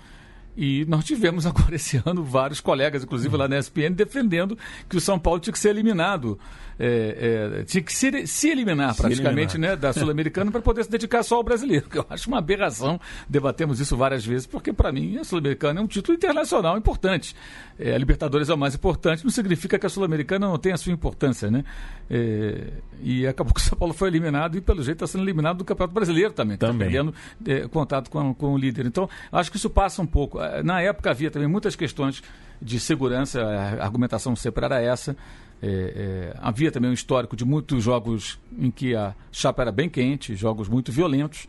[0.56, 5.00] E nós tivemos agora esse ano vários colegas, inclusive lá na ESPN, defendendo que o
[5.00, 6.36] São Paulo tinha que ser eliminado
[6.78, 9.76] é, é, tinha que se, se eliminar se praticamente eliminar.
[9.76, 13.00] Né, da Sul-Americana para poder se dedicar só ao brasileiro, que eu acho uma aberração.
[13.28, 17.34] Debatemos isso várias vezes, porque para mim a Sul-Americana é um título internacional importante.
[17.78, 20.78] É, a Libertadores é o mais importante, não significa que a Sul-Americana não tenha a
[20.78, 21.64] sua importância, né?
[22.10, 25.58] É, e acabou que o São Paulo foi eliminado e, pelo jeito, está sendo eliminado
[25.58, 26.88] do Campeonato Brasileiro também, tá também.
[26.88, 27.14] Está perdendo
[27.46, 28.86] é, contato com, com o líder.
[28.86, 30.40] Então, acho que isso passa um pouco.
[30.40, 32.22] É, na época havia também muitas questões
[32.60, 35.16] de segurança, a argumentação sempre era essa.
[35.60, 39.88] É, é, havia também um histórico de muitos jogos em que a chapa era bem
[39.88, 41.48] quente, jogos muito violentos,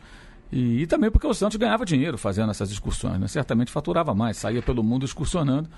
[0.50, 3.28] e, e também porque o Santos ganhava dinheiro fazendo essas excursões, né?
[3.28, 5.68] certamente faturava mais, saía pelo mundo excursionando,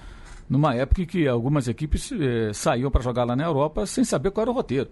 [0.49, 4.31] numa época em que algumas equipes é, saíam para jogar lá na Europa sem saber
[4.31, 4.89] qual era o roteiro.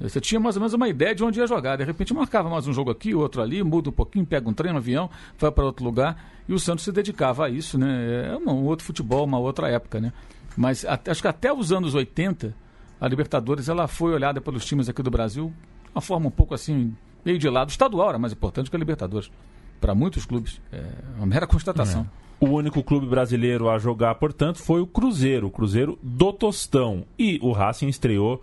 [0.00, 1.76] Você tinha mais ou menos uma ideia de onde ia jogar.
[1.76, 4.72] De repente marcava mais um jogo aqui, outro ali, muda um pouquinho, pega um trem,
[4.72, 6.32] um avião, vai para outro lugar.
[6.48, 8.32] E o Santos se dedicava a isso, né?
[8.32, 10.12] É um outro futebol, uma outra época, né?
[10.56, 12.54] Mas acho que até os anos 80,
[13.00, 15.52] a Libertadores ela foi olhada pelos times aqui do Brasil
[15.84, 17.70] de uma forma um pouco assim, meio de lado.
[17.70, 19.30] Estadual era mais importante que a Libertadores.
[19.80, 20.60] Para muitos clubes.
[20.72, 20.82] É
[21.16, 22.08] uma mera constatação.
[22.20, 22.24] É.
[22.44, 27.04] O único clube brasileiro a jogar, portanto, foi o Cruzeiro, o Cruzeiro do Tostão.
[27.18, 28.42] E o Racing estreou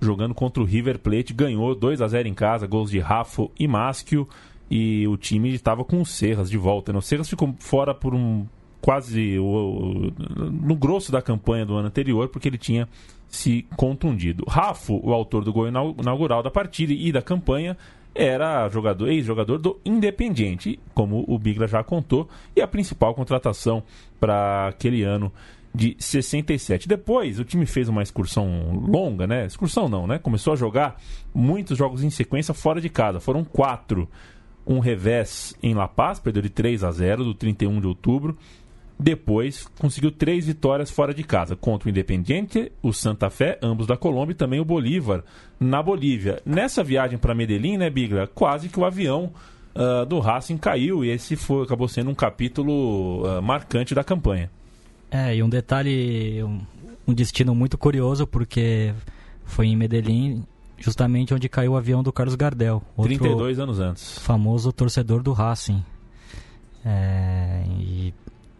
[0.00, 3.66] jogando contra o River Plate, ganhou 2 a 0 em casa, gols de Rafa e
[3.66, 4.28] Maschio.
[4.70, 6.92] E o time estava com o Serras de volta.
[6.92, 6.98] Né?
[6.98, 8.46] O Serras ficou fora por um
[8.80, 12.88] quase o, o, no grosso da campanha do ano anterior, porque ele tinha
[13.28, 14.44] se contundido.
[14.48, 17.76] Rafo, o autor do gol inaugural da partida e da campanha,
[18.16, 23.82] era jogador, ex-jogador do Independiente, como o Bigla já contou, e a principal contratação
[24.18, 25.30] para aquele ano
[25.74, 26.88] de 67.
[26.88, 29.44] Depois o time fez uma excursão longa, né?
[29.44, 30.18] Excursão não, né?
[30.18, 30.98] Começou a jogar
[31.34, 33.20] muitos jogos em sequência fora de casa.
[33.20, 34.08] Foram quatro.
[34.66, 38.36] Um revés em La Paz, perdeu de 3 a 0 do 31 de outubro.
[38.98, 43.96] Depois conseguiu três vitórias fora de casa contra o Independiente, o Santa Fé, ambos da
[43.96, 45.22] Colômbia, e também o Bolívar
[45.60, 46.40] na Bolívia.
[46.46, 48.26] Nessa viagem para Medellín, né, Bigla?
[48.26, 49.32] Quase que o avião
[49.74, 54.50] uh, do Racing caiu e esse foi, acabou sendo um capítulo uh, marcante da campanha.
[55.10, 56.60] É, e um detalhe, um,
[57.06, 58.94] um destino muito curioso, porque
[59.44, 60.42] foi em Medellín,
[60.78, 62.82] justamente onde caiu o avião do Carlos Gardel.
[63.00, 64.18] 32 anos antes.
[64.18, 65.84] Famoso torcedor do Racing.
[66.84, 68.14] É, e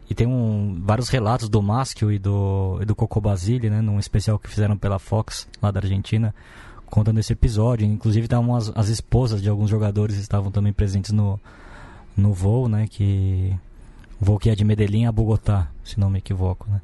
[0.08, 3.80] e tem um, vários relatos do Maschio e do, e do Coco Basile, né?
[3.80, 6.34] Num especial que fizeram pela Fox, lá da Argentina,
[6.86, 7.86] contando esse episódio.
[7.86, 11.40] Inclusive, estavam as, as esposas de alguns jogadores estavam também presentes no,
[12.16, 12.86] no voo, né?
[12.88, 13.52] Que,
[14.20, 16.80] voo que é de Medellín a Bogotá, se não me equivoco, né?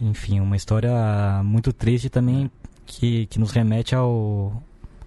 [0.00, 0.92] Enfim, uma história
[1.42, 2.50] muito triste também
[2.84, 4.62] que, que nos remete ao,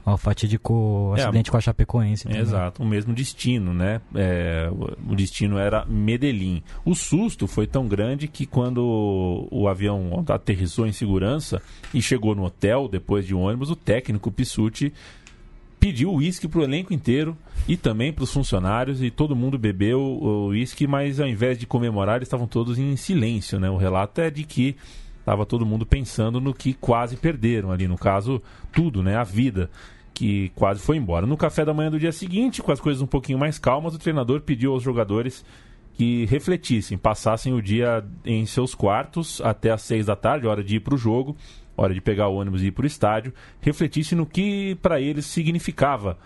[0.07, 2.23] ao fatídico é, acidente com a Chapecoense.
[2.23, 2.39] Também.
[2.39, 3.99] Exato, o mesmo destino, né?
[4.15, 6.63] É, o destino era Medellín.
[6.85, 11.61] O susto foi tão grande que quando o avião aterrissou em segurança
[11.93, 14.93] e chegou no hotel depois de um ônibus, o técnico Pissuti
[15.77, 19.99] pediu uísque para o elenco inteiro e também para os funcionários e todo mundo bebeu
[19.99, 23.69] o uísque, mas ao invés de comemorar, eles estavam todos em silêncio, né?
[23.69, 24.77] O relato é de que
[25.19, 28.41] estava todo mundo pensando no que quase perderam ali, no caso,
[28.71, 29.17] tudo, né?
[29.17, 29.69] A vida
[30.17, 31.27] que quase foi embora.
[31.27, 33.99] No café da manhã do dia seguinte, com as coisas um pouquinho mais calmas, o
[33.99, 35.45] treinador pediu aos jogadores
[35.93, 40.77] que refletissem, passassem o dia em seus quartos até às seis da tarde, hora de
[40.77, 41.38] ir para o jogo,
[41.77, 45.27] hora de pegar o ônibus e ir para o estádio, refletissem no que para eles
[45.27, 46.17] significava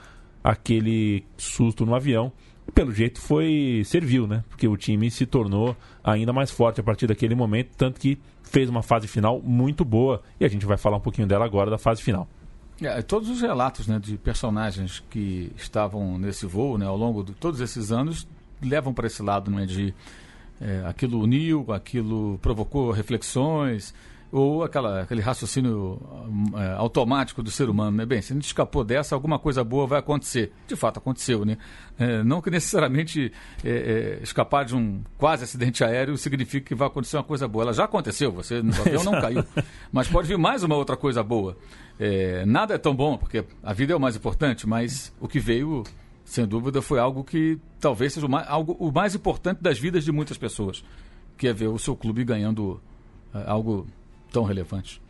[0.41, 2.31] aquele susto no avião.
[2.65, 4.45] E pelo jeito foi serviu, né?
[4.47, 8.69] Porque o time se tornou ainda mais forte a partir daquele momento, tanto que fez
[8.69, 11.77] uma fase final muito boa e a gente vai falar um pouquinho dela agora da
[11.77, 12.29] fase final.
[12.81, 17.33] É, todos os relatos né, de personagens que estavam nesse voo né, ao longo de
[17.33, 18.27] todos esses anos
[18.61, 19.93] levam para esse lado né, de
[20.59, 23.93] é, aquilo uniu, aquilo provocou reflexões,
[24.31, 25.99] ou aquela, aquele raciocínio
[26.55, 28.05] é, automático do ser humano, né?
[28.05, 30.53] Bem, se a gente escapou dessa, alguma coisa boa vai acontecer.
[30.67, 31.57] De fato, aconteceu, né?
[31.99, 33.31] É, não que necessariamente
[33.63, 37.65] é, é escapar de um quase acidente aéreo signifique que vai acontecer uma coisa boa.
[37.65, 39.43] Ela já aconteceu, você no avião não caiu.
[39.91, 41.57] Mas pode vir mais uma outra coisa boa.
[41.99, 45.39] É, nada é tão bom, porque a vida é o mais importante, mas o que
[45.39, 45.83] veio,
[46.23, 50.05] sem dúvida, foi algo que talvez seja o mais, algo, o mais importante das vidas
[50.05, 50.85] de muitas pessoas,
[51.37, 52.81] que é ver o seu clube ganhando
[53.45, 53.87] algo
[54.31, 55.01] tão relevante.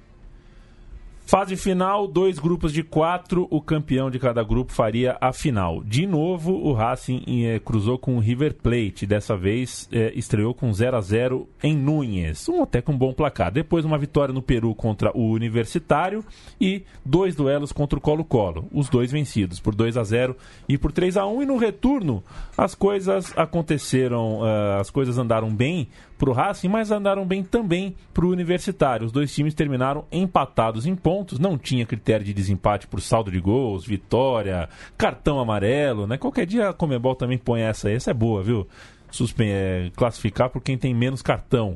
[1.31, 5.81] Fase final, dois grupos de quatro, o campeão de cada grupo faria a final.
[5.81, 10.73] De novo, o Racing eh, cruzou com o River Plate, dessa vez eh, estreou com
[10.73, 13.49] 0 a 0 em Núñez, um até com um bom placar.
[13.49, 16.21] Depois uma vitória no Peru contra o Universitário
[16.60, 20.36] e dois duelos contra o Colo-Colo, os dois vencidos por 2 a 0
[20.67, 22.21] e por 3 a 1 e no retorno
[22.57, 25.88] as coisas aconteceram, uh, as coisas andaram bem
[26.21, 29.07] para o Racing, mas andaram bem também para o Universitário.
[29.07, 33.39] Os dois times terminaram empatados em pontos, não tinha critério de desempate por saldo de
[33.39, 36.19] gols, vitória, cartão amarelo, né?
[36.19, 38.67] Qualquer dia a Comebol também põe essa aí, essa é boa, viu?
[39.10, 41.75] Suspen é, classificar por quem tem menos cartão.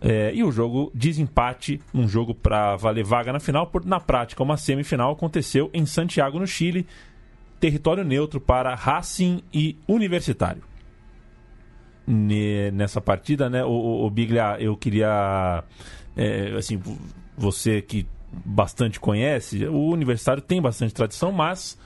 [0.00, 4.42] É, e o jogo desempate, um jogo para valer vaga na final, por, na prática,
[4.42, 6.88] uma semifinal aconteceu em Santiago, no Chile,
[7.60, 10.64] território neutro para Racing e Universitário
[12.06, 13.64] nessa partida, né?
[13.64, 15.64] O, o, Biglia, eu queria,
[16.16, 16.80] é, assim,
[17.36, 18.06] você que
[18.44, 21.78] bastante conhece, o Universitário tem bastante tradição, mas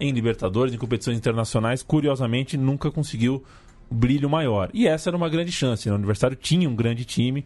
[0.00, 3.42] em Libertadores, em competições internacionais, curiosamente nunca conseguiu
[3.90, 4.70] brilho maior.
[4.74, 5.88] E essa era uma grande chance.
[5.88, 5.92] Né?
[5.92, 7.44] O Universitário tinha um grande time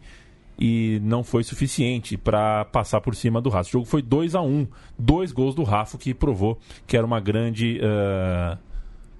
[0.59, 3.69] e não foi suficiente para passar por cima do Rafa.
[3.69, 7.05] O jogo foi 2 a 1 um, dois gols do Rafa que provou que era
[7.05, 8.57] uma grande uh,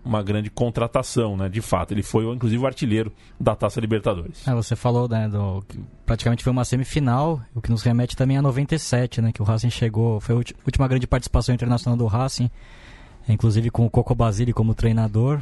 [0.04, 1.50] uma grande contratação, né?
[1.50, 4.48] De fato, ele foi, inclusive, o artilheiro da Taça Libertadores.
[4.48, 5.64] É, você falou, né, do,
[6.06, 9.32] praticamente foi uma semifinal, o que nos remete também a 97, né?
[9.32, 12.50] Que o Racing chegou, foi a última grande participação internacional do Racing,
[13.28, 15.42] inclusive com o Coco Basile como treinador.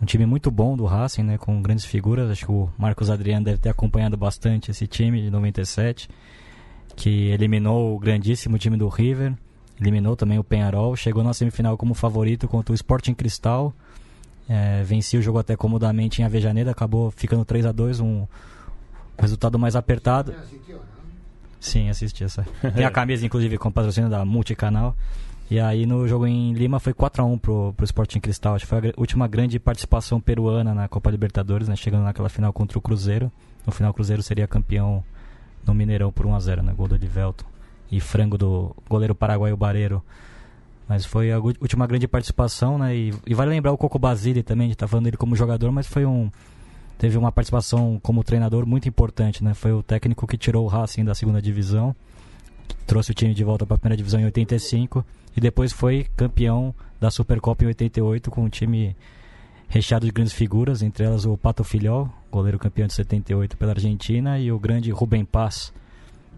[0.00, 1.38] Um time muito bom do Racing, né?
[1.38, 2.30] Com grandes figuras.
[2.30, 6.08] Acho que o Marcos Adriano deve ter acompanhado bastante esse time de 97,
[6.94, 9.34] que eliminou o grandíssimo time do River
[9.80, 13.72] eliminou também o Penharol, chegou na semifinal como favorito contra o Sporting Cristal,
[14.48, 18.26] é, vencia o jogo até comodamente em Avejaneda, acabou ficando 3 a 2 um
[19.18, 20.34] resultado mais apertado.
[21.60, 22.46] Sim, assisti essa.
[22.74, 24.96] Tem a camisa, inclusive, com patrocínio da Multicanal.
[25.50, 28.54] E aí no jogo em Lima foi 4x1 pro, pro Sporting Cristal.
[28.54, 31.74] Acho que foi a última grande participação peruana na Copa Libertadores, né?
[31.74, 33.32] Chegando naquela final contra o Cruzeiro.
[33.66, 35.02] No final o Cruzeiro seria campeão
[35.66, 36.72] no Mineirão por 1x0, né?
[36.74, 37.46] Gol do Edivelton
[37.90, 40.02] e frango do goleiro paraguaio Bareiro.
[40.88, 42.96] Mas foi a última grande participação, né?
[42.96, 45.70] E, e vale lembrar o Coco Basile também, a gente tá falando dele como jogador,
[45.70, 46.30] mas foi um.
[46.96, 49.54] Teve uma participação como treinador muito importante, né?
[49.54, 51.94] Foi o técnico que tirou o Racing da segunda divisão,
[52.86, 55.04] trouxe o time de volta para a primeira divisão em 85
[55.36, 58.96] e depois foi campeão da Supercopa em 88 com um time
[59.68, 64.38] recheado de grandes figuras, entre elas o Pato Filhol, goleiro campeão de 78 pela Argentina,
[64.38, 65.72] e o grande Rubem Paz,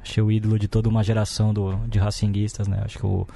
[0.03, 2.83] Achei o ídolo de toda uma geração do, de racinguistas, né?
[2.85, 3.27] Acho que o,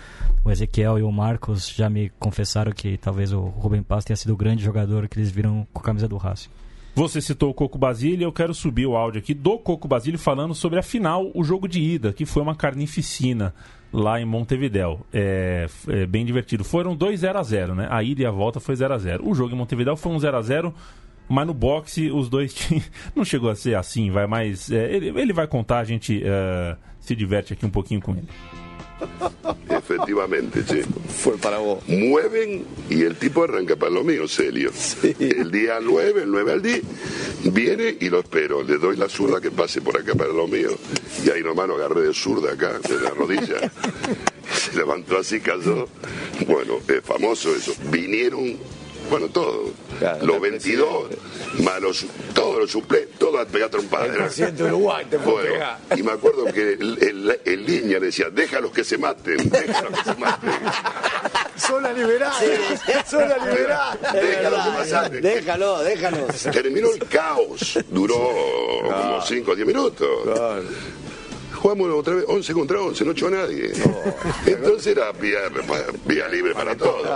[0.44, 4.32] o, Ezequiel e o Marcos já me confessaram que talvez o Rubem Paz tenha sido
[4.32, 6.48] o grande jogador que eles viram com a camisa do Racing.
[6.94, 10.54] Você citou o Coco Basílio, eu quero subir o áudio aqui do Coco Basílio falando
[10.54, 13.52] sobre a final, o jogo de ida, que foi uma carnificina
[13.92, 15.04] lá em Montevidéu.
[15.12, 16.62] É, é bem divertido.
[16.62, 17.88] Foram dois 0 a 0 né?
[17.90, 20.18] A ida e a volta foi 0 a 0 O jogo em Montevidéu foi um
[20.18, 20.74] 0 a 0
[21.28, 22.54] mas no boxe, os dois.
[23.14, 24.70] Não chegou a ser assim, vai mais.
[24.70, 28.28] É, ele, ele vai contar, a gente uh, se diverte aqui um pouquinho com ele.
[29.68, 30.82] Efectivamente, sí.
[31.08, 31.86] Fue para vos.
[31.88, 34.70] Mueven y el tipo arranca para lo mío, Celio.
[34.72, 35.14] Sí.
[35.18, 36.80] El día 9, el 9 al día,
[37.44, 38.62] viene y lo espero.
[38.62, 40.70] Le doy la zurda que pase por acá para lo mío.
[41.24, 43.72] Y ahí nomás lo agarré de zurda acá, de la rodilla.
[44.52, 45.88] Se levantó así, cayó.
[46.46, 47.72] Bueno, es famoso eso.
[47.90, 48.56] Vinieron
[49.10, 49.72] bueno, todo.
[49.98, 51.08] Claro, los 22,
[51.60, 54.06] más los, todos los suplentes, todos a pegar trompada.
[54.06, 55.64] El presidente Uruguay te bueno,
[55.96, 60.10] Y me acuerdo que el, el, el línea decía, déjalos que se maten, déjalos que
[60.10, 60.50] se maten.
[61.56, 62.92] Zona liberada, sí.
[63.06, 63.96] zona liberada.
[64.12, 65.22] Déjalo que se maten.
[65.22, 66.26] Déjalo, déjalo.
[66.52, 69.02] Terminó el caos, duró claro.
[69.02, 70.08] como 5 o 10 minutos.
[70.24, 70.62] Claro
[71.64, 73.72] jugamos otra vez 11 contra 11, no echó a nadie.
[74.46, 75.38] Entonces era vía,
[76.06, 77.06] vía libre para todos.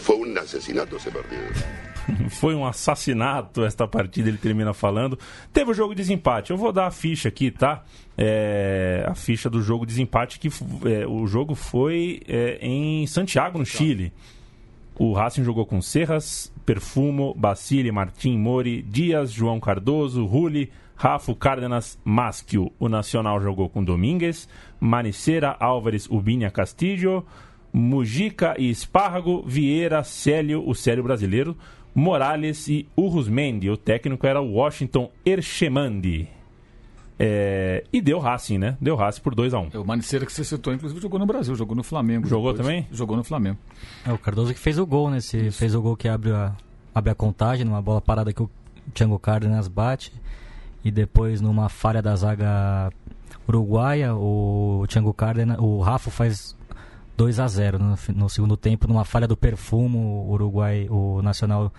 [0.00, 1.42] Fue un asesinato ese partido.
[2.30, 5.16] Foi um assassinato esta partida, ele termina falando.
[5.52, 6.50] Teve o jogo de desempate.
[6.50, 7.84] Eu vou dar a ficha aqui, tá?
[8.18, 13.56] É, a ficha do jogo de desempate, que é, o jogo foi é, em Santiago,
[13.56, 14.12] no Chile.
[14.98, 20.70] O Racing jogou com Serras, Perfumo, Bacile, Martim, Mori, Dias, João Cardoso, Rulli,
[21.02, 24.48] Rafa Cárdenas Maschio, o Nacional jogou com Domingues,
[24.78, 27.26] Manicera, Álvares, Ubinha, Castillo,
[27.72, 31.56] Mujica e Espárrago, Vieira, Célio, o Célio brasileiro,
[31.92, 33.68] Morales e Urrusmendi.
[33.68, 36.28] O técnico era o Washington Erchemandi.
[37.18, 38.76] É, e deu Racing, né?
[38.80, 39.60] Deu Racing por 2x1.
[39.60, 39.70] Um.
[39.72, 42.28] É, o Maniceira que você citou, inclusive, jogou no Brasil, jogou no Flamengo.
[42.28, 42.64] Jogou depois.
[42.64, 42.86] também?
[42.92, 43.58] Jogou no Flamengo.
[44.06, 45.12] É o Cardoso que fez o gol.
[45.16, 45.36] Isso.
[45.50, 46.52] Fez o gol que abre a,
[46.94, 48.48] abre a contagem, numa bola parada que o
[48.94, 50.12] Thiago Cárdenas bate
[50.84, 52.90] e depois numa falha da zaga
[53.48, 56.56] uruguaia, o Thiago Cárdenas, o Rafa faz
[57.16, 61.72] 2 a 0 no, no, segundo tempo, numa falha do perfumo, o Uruguai, o Nacional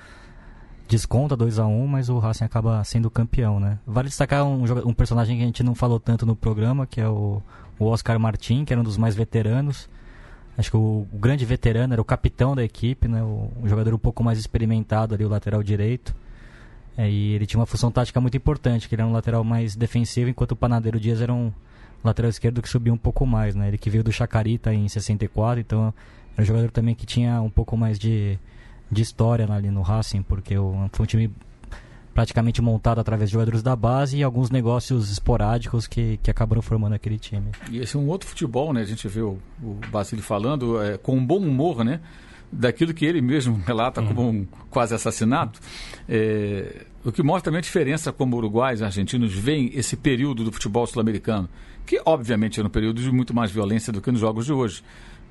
[0.88, 3.80] desconta 2 a 1 mas o Racing acaba sendo campeão, né?
[3.86, 7.08] Vale destacar um, um personagem que a gente não falou tanto no programa, que é
[7.08, 7.41] o,
[7.80, 9.89] o Oscar Martin, que era um dos mais veteranos.
[10.58, 13.24] Acho que o, o grande veterano era o capitão da equipe, né?
[13.24, 16.16] O, um jogador um pouco mais experimentado ali, o lateral direito.
[16.98, 19.76] É, e ele tinha uma função tática muito importante, que ele era um lateral mais
[19.76, 21.52] defensivo, enquanto o Panadeiro Dias era um
[22.04, 23.68] lateral esquerdo que subia um pouco mais, né?
[23.68, 25.94] Ele que veio do Chacarita em 64, então
[26.34, 28.38] era um jogador também que tinha um pouco mais de,
[28.91, 31.32] de história ali no Racing, porque o, foi um time
[32.14, 36.94] praticamente montado através de jogadores da base e alguns negócios esporádicos que, que acabaram formando
[36.94, 37.48] aquele time.
[37.72, 38.82] E esse é um outro futebol, né?
[38.82, 42.00] A gente vê o, o Basile falando é, com um bom humor, né?
[42.54, 44.08] Daquilo que ele mesmo relata uhum.
[44.08, 45.60] como um quase assassinato.
[46.08, 50.51] É, o que mostra também a diferença como uruguais e argentinos veem esse período do
[50.51, 51.49] futebol sul-americano,
[51.86, 54.84] que obviamente era um período de muito mais violência do que nos jogos de hoje.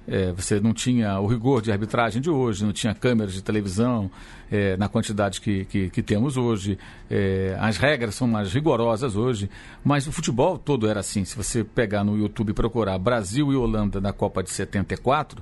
[0.07, 4.11] É, você não tinha o rigor de arbitragem de hoje, não tinha câmeras de televisão
[4.51, 6.77] é, na quantidade que, que, que temos hoje.
[7.09, 9.49] É, as regras são mais rigorosas hoje,
[9.85, 11.25] mas o futebol todo era assim.
[11.25, 15.41] Se você pegar no YouTube e procurar Brasil e Holanda na Copa de 74,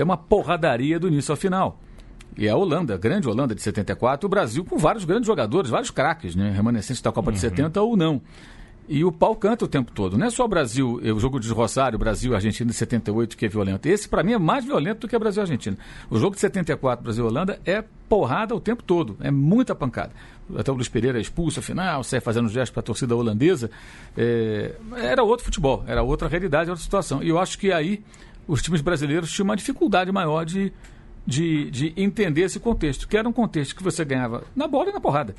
[0.00, 1.80] é uma porradaria do início ao final.
[2.36, 5.90] E a Holanda, a grande Holanda de 74, o Brasil com vários grandes jogadores, vários
[5.90, 6.50] craques, né?
[6.50, 7.34] remanescentes da Copa uhum.
[7.34, 8.20] de 70 ou não.
[8.88, 10.16] E o pau canta o tempo todo.
[10.16, 13.48] Não é só o Brasil, o jogo de Rosário, Brasil Argentina de 78 que é
[13.48, 13.86] violento.
[13.86, 15.76] Esse, para mim, é mais violento do que o Brasil Argentina.
[16.08, 19.16] O jogo de 74, Brasil Holanda, é porrada o tempo todo.
[19.20, 20.12] É muita pancada.
[20.56, 23.70] Até o Luiz Pereira expulso, afinal, sai fazendo gesto para a torcida holandesa.
[24.16, 24.76] É...
[24.98, 27.20] Era outro futebol, era outra realidade, outra situação.
[27.24, 28.04] E eu acho que aí
[28.46, 30.72] os times brasileiros tinham uma dificuldade maior de,
[31.26, 34.92] de, de entender esse contexto, que era um contexto que você ganhava na bola e
[34.92, 35.34] na porrada.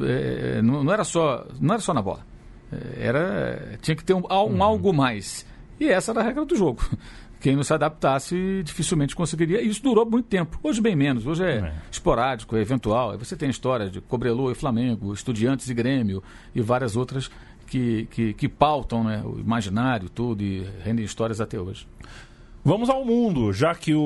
[0.00, 0.60] É...
[0.62, 2.26] Não, não, era só, não era só na bola.
[2.98, 4.62] Era, tinha que ter um, um uhum.
[4.62, 5.46] algo mais.
[5.80, 6.84] E essa era a regra do jogo.
[7.40, 9.62] Quem não se adaptasse dificilmente conseguiria.
[9.62, 10.58] E isso durou muito tempo.
[10.60, 11.24] Hoje, bem menos.
[11.24, 11.72] Hoje é, é.
[11.90, 13.16] esporádico, é eventual.
[13.16, 17.30] Você tem histórias de Cobreloa e Flamengo, Estudiantes e Grêmio e várias outras
[17.68, 21.86] que, que, que pautam né, o imaginário tudo e rendem histórias até hoje.
[22.64, 24.00] Vamos ao mundo, já que o,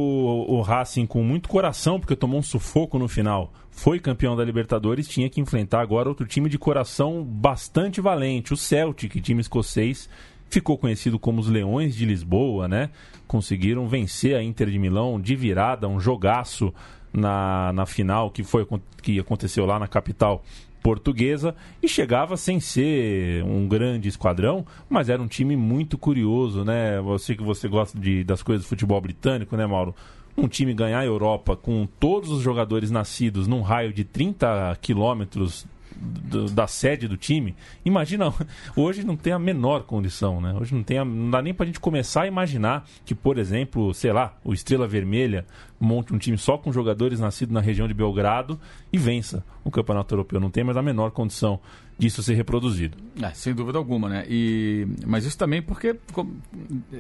[0.48, 5.08] o Racing, com muito coração, porque tomou um sufoco no final, foi campeão da Libertadores,
[5.08, 10.08] tinha que enfrentar agora outro time de coração bastante valente, o Celtic, time escocês,
[10.50, 12.90] ficou conhecido como os Leões de Lisboa, né?
[13.26, 16.72] Conseguiram vencer a Inter de Milão de virada, um jogaço
[17.12, 18.66] na, na final que foi
[19.02, 20.44] que aconteceu lá na capital
[20.82, 27.00] portuguesa e chegava sem ser um grande esquadrão, mas era um time muito curioso, né?
[27.00, 29.94] Você que você gosta de, das coisas do futebol britânico, né, Mauro?
[30.36, 35.66] Um time ganhar a Europa com todos os jogadores nascidos num raio de 30 quilômetros
[36.02, 38.32] do, da sede do time, imagina,
[38.76, 40.54] hoje não tem a menor condição, né?
[40.58, 43.94] Hoje não tem a, não dá nem pra gente começar a imaginar que, por exemplo,
[43.94, 45.46] sei lá, o Estrela Vermelha
[45.82, 48.58] monte um time só com jogadores nascidos na região de Belgrado
[48.92, 50.40] e vença o Campeonato Europeu.
[50.40, 51.58] Não tem mais a menor condição
[51.98, 52.96] disso ser reproduzido.
[53.20, 54.24] É, sem dúvida alguma, né?
[54.28, 55.96] E, mas isso também porque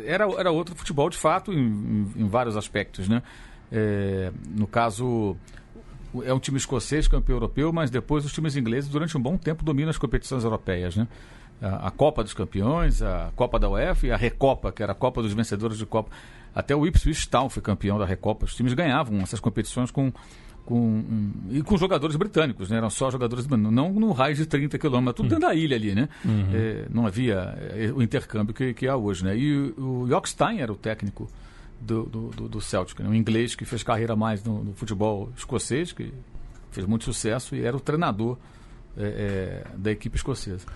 [0.04, 3.22] era, era outro futebol de fato em, em, vários aspectos, né?
[3.70, 5.36] É, no caso,
[6.24, 9.64] é um time escocês, campeão europeu, mas depois os times ingleses, durante um bom tempo,
[9.64, 11.08] dominam as competições europeias, né?
[11.60, 14.94] A, a Copa dos Campeões, a Copa da UEFA e a Recopa, que era a
[14.94, 16.10] Copa dos Vencedores de Copa.
[16.54, 18.44] Até o Ipswich Town foi campeão da Recopa.
[18.44, 20.12] Os times ganhavam essas competições com
[20.64, 22.76] com, um, e com jogadores britânicos, né?
[22.76, 26.08] eram só jogadores não no raio de 30 quilômetros, tudo dentro da ilha ali, né?
[26.24, 26.50] Uhum.
[26.52, 29.36] É, não havia é, o intercâmbio que, que há hoje, né?
[29.36, 31.28] E o, o Jockstein era o técnico
[31.82, 33.08] do, do, do Celtic, né?
[33.08, 36.12] um inglês que fez carreira mais no, no, futebol escocês, que
[36.70, 38.38] fez muito sucesso e era o treinador
[38.96, 40.66] é, é, da equipe escocesa.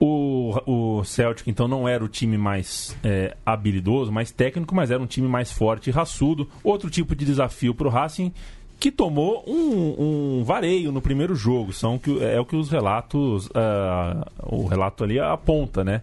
[0.00, 5.02] O, o Celtic, então, não era o time mais é, habilidoso, mais técnico, mas era
[5.02, 6.48] um time mais forte e raçudo.
[6.62, 8.32] Outro tipo de desafio para o Racing,
[8.78, 11.72] que tomou um, um, vareio no primeiro jogo.
[11.72, 16.02] São que, é o que os relatos, uh, o relato ali aponta, né?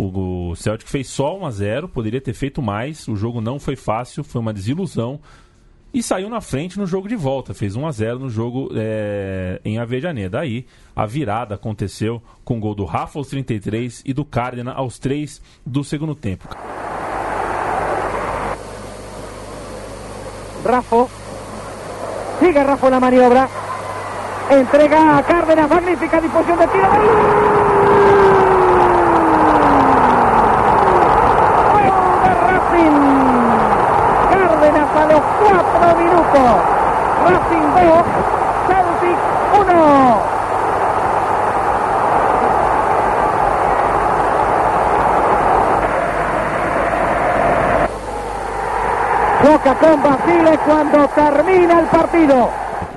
[0.00, 3.08] O, Celtic fez só 1 a 0 poderia ter feito mais.
[3.08, 5.18] O jogo não foi fácil, foi uma desilusão.
[5.92, 7.52] E saiu na frente no jogo de volta.
[7.52, 10.30] Fez 1 a 0 no jogo é, em Avejaneira.
[10.30, 15.00] Daí a virada aconteceu com o gol do Rafa aos 33 e do Cárdenas aos
[15.00, 16.46] 3 do segundo tempo.
[20.64, 21.08] Rafa.
[22.38, 23.48] Sigue Rafa na maniobra.
[24.60, 25.68] Entrega a Cárdenas.
[25.68, 27.57] Magnífica disposição de tiro.
[35.18, 36.48] los cuatro minutos.
[37.24, 38.04] Racing 2,
[38.68, 39.18] Celtic
[39.54, 40.38] 1.
[49.42, 52.48] Choca com Basile quando termina o partido.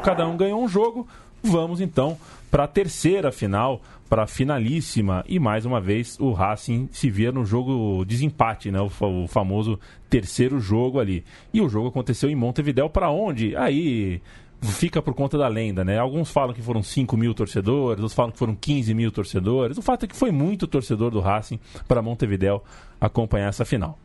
[0.04, 1.08] Cada um ganhou um jogo.
[1.44, 2.18] Vamos então
[2.52, 5.24] para a terceira final, para a finalíssima.
[5.28, 8.80] E mais uma vez o Racing se via no jogo desempate, né?
[8.82, 9.80] O, o famoso
[10.10, 11.24] terceiro jogo ali.
[11.54, 13.56] E o jogo aconteceu em Montevidéu, para onde?
[13.56, 14.22] Aí
[14.62, 15.98] fica por conta da lenda, né?
[15.98, 19.78] Alguns falam que foram 5 mil torcedores, outros falam que foram 15 mil torcedores.
[19.78, 22.62] O fato é que foi muito torcedor do Racing para Montevidéu
[23.00, 23.98] acompanhar essa final.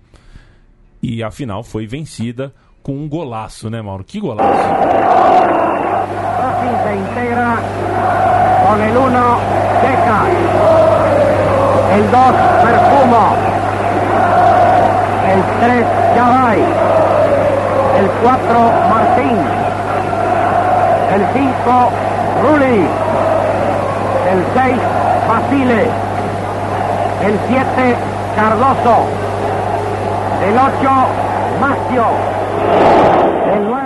[1.03, 4.05] E a final foi vencida com um golaço, né, Mauro?
[4.05, 4.47] Que golaço!
[6.67, 7.57] Racing se integra
[8.69, 9.39] con el 1
[9.83, 10.21] Deca,
[11.95, 12.21] el 2
[12.65, 13.25] Perfumo,
[15.33, 16.61] el 3 Chavay,
[17.99, 19.39] el 4 Martín,
[21.15, 21.91] el 5
[22.43, 22.87] Rulli,
[24.33, 24.77] el 6
[25.29, 25.83] Basile,
[27.25, 27.97] el 7
[28.35, 28.97] Cardoso,
[30.47, 30.91] el 8
[31.61, 32.05] Macio,
[33.55, 33.86] el 9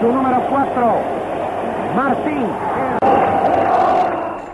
[0.00, 0.86] su número 4
[1.94, 2.46] Martín.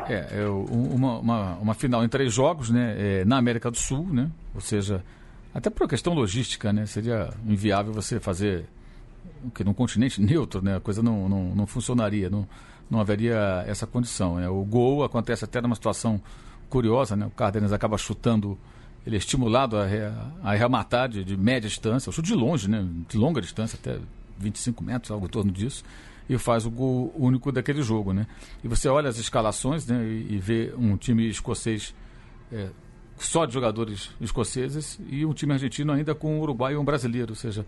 [0.09, 2.95] É, é um- uma, uma, uma final em três jogos, né?
[2.99, 4.31] é, na América do Sul, né?
[4.55, 5.03] Ou seja,
[5.55, 6.87] até por questão logística, né?
[6.87, 8.67] Seria inviável você fazer
[9.55, 10.77] que num continente neutro, né?
[10.77, 12.47] A coisa não, não, não funcionaria, não,
[12.91, 14.37] não haveria essa condição.
[14.37, 14.49] Né?
[14.49, 16.21] O gol acontece até numa situação
[16.69, 17.27] curiosa, né?
[17.27, 18.59] O Cárdenas acaba chutando,
[19.07, 20.05] ele é estimulado a, re-
[20.43, 22.85] a arrematar de, de média distância, o chute de longe, né?
[23.09, 23.99] De longa distância, até
[24.39, 25.85] 25 metros, algo em torno disso,
[26.29, 28.27] e faz o gol único daquele jogo, né?
[28.63, 30.05] E você olha as escalações, né?
[30.05, 31.95] E, e vê um time escocês
[32.51, 32.69] é,
[33.19, 37.33] só de jogadores escoceses e um time argentino ainda com um uruguaio e um brasileiro,
[37.33, 37.65] ou seja,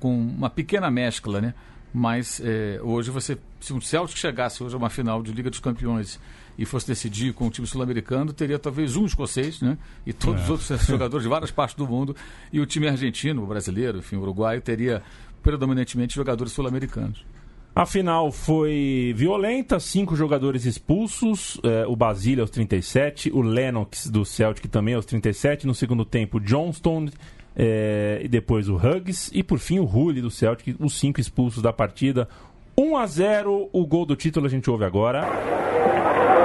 [0.00, 1.54] com uma pequena mescla, né?
[1.92, 5.60] Mas é, hoje você, se o Celtic chegasse hoje a uma final de Liga dos
[5.60, 6.20] Campeões
[6.58, 9.78] e fosse decidir com o time sul-americano, teria talvez um escocês, né?
[10.04, 12.14] E todos os outros jogadores de várias partes do mundo
[12.52, 15.02] e o time argentino, o brasileiro, enfim, o uruguaio teria
[15.46, 17.24] predominantemente jogadores sul-americanos.
[17.72, 24.24] A final foi violenta, cinco jogadores expulsos, eh, o Basile aos 37, o Lennox do
[24.24, 27.08] Celtic também aos 37, no segundo tempo Johnston
[27.54, 31.62] eh, e depois o Huggs e por fim o Hulli do Celtic, os cinco expulsos
[31.62, 32.28] da partida.
[32.76, 35.22] 1 a 0, o gol do título a gente ouve agora.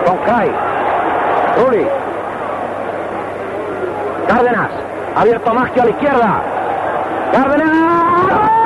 [0.06, 0.50] Con Cray,
[1.58, 1.86] Rulli,
[4.28, 4.72] Cárdenas,
[5.16, 6.44] abierto Maggio a la izquierda,
[7.32, 8.62] Cárdenas.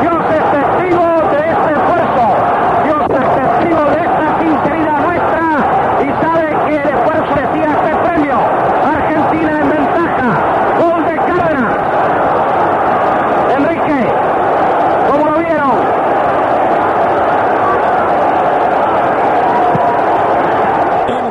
[0.00, 2.24] Dios es testigo de este esfuerzo.
[2.84, 5.44] Dios es testigo de esta sinceridad nuestra
[6.02, 8.36] y sabe que el esfuerzo decía este premio.
[8.84, 10.30] Argentina en ventaja.
[10.78, 11.76] Gol de Cárdenas.
[13.56, 14.00] Enrique,
[15.10, 15.76] ¿cómo lo vieron?
[21.08, 21.28] Ano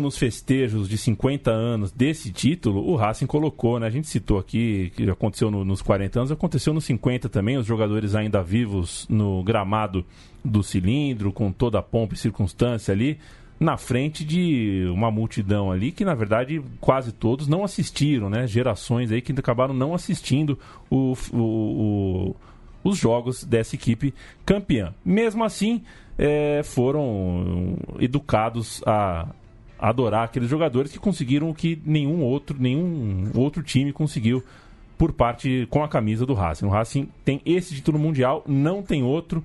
[0.00, 3.86] nos festejos de 50 anos desse título, o Racing colocou, né?
[3.86, 7.66] A gente citou aqui que aconteceu no- nos 40 anos, aconteceu nos 50 também, os
[7.66, 10.04] jogadores ainda vivos no gramado
[10.44, 13.18] do cilindro, com toda a pompa e circunstância ali,
[13.58, 18.46] na frente de uma multidão ali que, na verdade, quase todos não assistiram, né?
[18.46, 20.58] Gerações aí que acabaram não assistindo
[20.90, 22.36] o- o- o
[22.82, 24.14] os jogos dessa equipe
[24.46, 24.94] campeã.
[25.04, 25.82] Mesmo assim,
[26.16, 29.28] eh, foram educados a
[29.80, 34.44] adorar aqueles jogadores que conseguiram o que nenhum outro, nenhum outro time conseguiu
[34.98, 36.66] por parte com a camisa do Racing.
[36.66, 39.42] O Racing tem esse título mundial, não tem outro.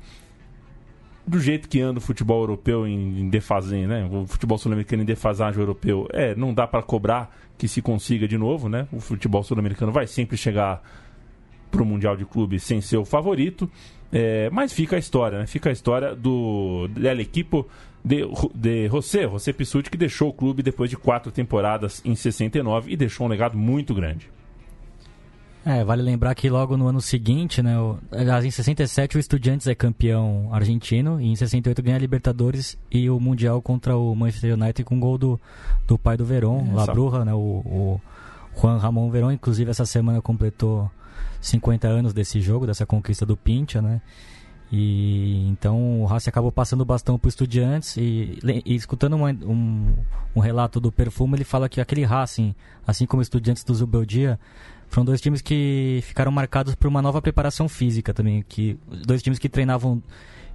[1.25, 4.07] Do jeito que anda o futebol europeu em, em defasagem, né?
[4.11, 8.37] O futebol sul-americano em defasagem europeu, é, não dá para cobrar que se consiga de
[8.37, 8.87] novo, né?
[8.91, 10.83] O futebol sul-americano vai sempre chegar
[11.71, 13.71] para o Mundial de Clubes sem ser o favorito.
[14.11, 15.47] É, mas fica a história, né?
[15.47, 17.17] Fica a história do del
[18.05, 18.21] de,
[18.53, 22.95] de José, José Pissuti, que deixou o clube depois de quatro temporadas em 69 e
[22.95, 24.29] deixou um legado muito grande.
[25.65, 27.97] É, vale lembrar que logo no ano seguinte, né, o,
[28.43, 33.19] em 67 o Estudiantes é campeão argentino e em 68 ganha a Libertadores e o
[33.19, 35.41] Mundial contra o Manchester United com gol do,
[35.87, 38.01] do pai do Verón, Bruja, né, o, o
[38.55, 40.91] Juan Ramon Verón, inclusive essa semana completou
[41.41, 44.01] 50 anos desse jogo, dessa conquista do Pincha, né?
[44.71, 49.93] E então o Racing acabou passando o bastão para Estudiantes e, e escutando uma- um,
[50.35, 52.53] um relato do Perfume, ele fala que aquele Racing,
[52.85, 54.39] assim como Estudiantes do Zubeldia,
[54.87, 59.39] foram dois times que ficaram marcados por uma nova preparação física também, que dois times
[59.39, 60.01] que treinavam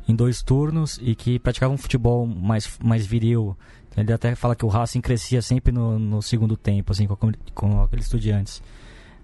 [0.09, 3.57] em dois turnos e que praticava um futebol mais, mais viril.
[3.97, 7.83] Ele até fala que o Racing crescia sempre no, no segundo tempo, assim, com, com
[7.83, 8.63] aqueles estudiantes.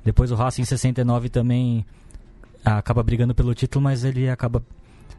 [0.04, 1.84] Depois o Racing em 69 também
[2.74, 4.62] acaba brigando pelo título, mas ele acaba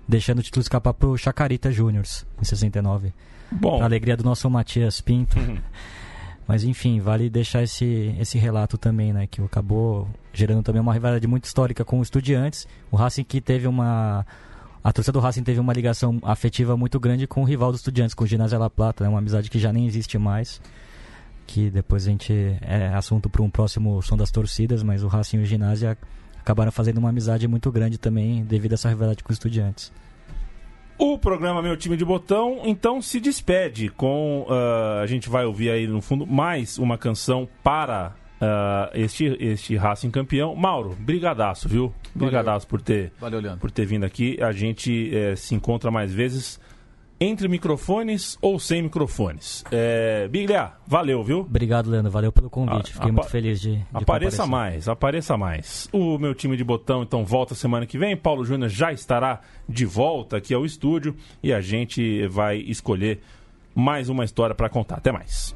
[0.07, 3.13] deixando o título escapar pro Chacarita Juniors em 69.
[3.51, 3.77] Bom.
[3.77, 5.37] Pra alegria do nosso Matias Pinto.
[6.47, 9.27] Mas enfim, vale deixar esse, esse relato também, né?
[9.27, 12.65] Que acabou gerando também uma rivalidade muito histórica com os estudiantes.
[12.89, 14.25] O Racing que teve uma.
[14.81, 18.15] A torcida do Racing teve uma ligação afetiva muito grande com o rival dos estudiantes,
[18.15, 19.09] com o Ginásio La Plata, né?
[19.09, 20.61] Uma amizade que já nem existe mais.
[21.45, 22.33] Que depois a gente.
[22.61, 25.97] É assunto para um próximo som das torcidas, mas o Racing e o Ginásio
[26.47, 29.91] acabaram fazendo uma amizade muito grande também devido a essa rivalidade com os estudiantes.
[30.97, 34.47] O programa Meu Time de Botão, então, se despede com.
[34.49, 39.75] Uh, a gente vai ouvir aí no fundo mais uma canção para uh, este, este
[39.75, 40.55] Racing campeão.
[40.55, 41.93] Mauro, brigadaço, viu?
[42.15, 44.41] Brigadaço por ter, Valeu, por ter vindo aqui.
[44.41, 46.59] A gente eh, se encontra mais vezes
[47.19, 49.63] entre microfones ou sem microfones.
[49.71, 51.39] É, Biglia, valeu, viu?
[51.39, 52.11] Obrigado, Leandro.
[52.11, 52.93] Valeu pelo convite.
[52.93, 55.89] Fiquei Apa- muito feliz de, de Apareça mais, apareça mais.
[55.91, 58.15] O meu time de botão então volta semana que vem.
[58.15, 63.21] Paulo Júnior já estará de volta aqui ao estúdio e a gente vai escolher
[63.73, 64.97] mais uma história para contar.
[64.97, 65.55] Até mais.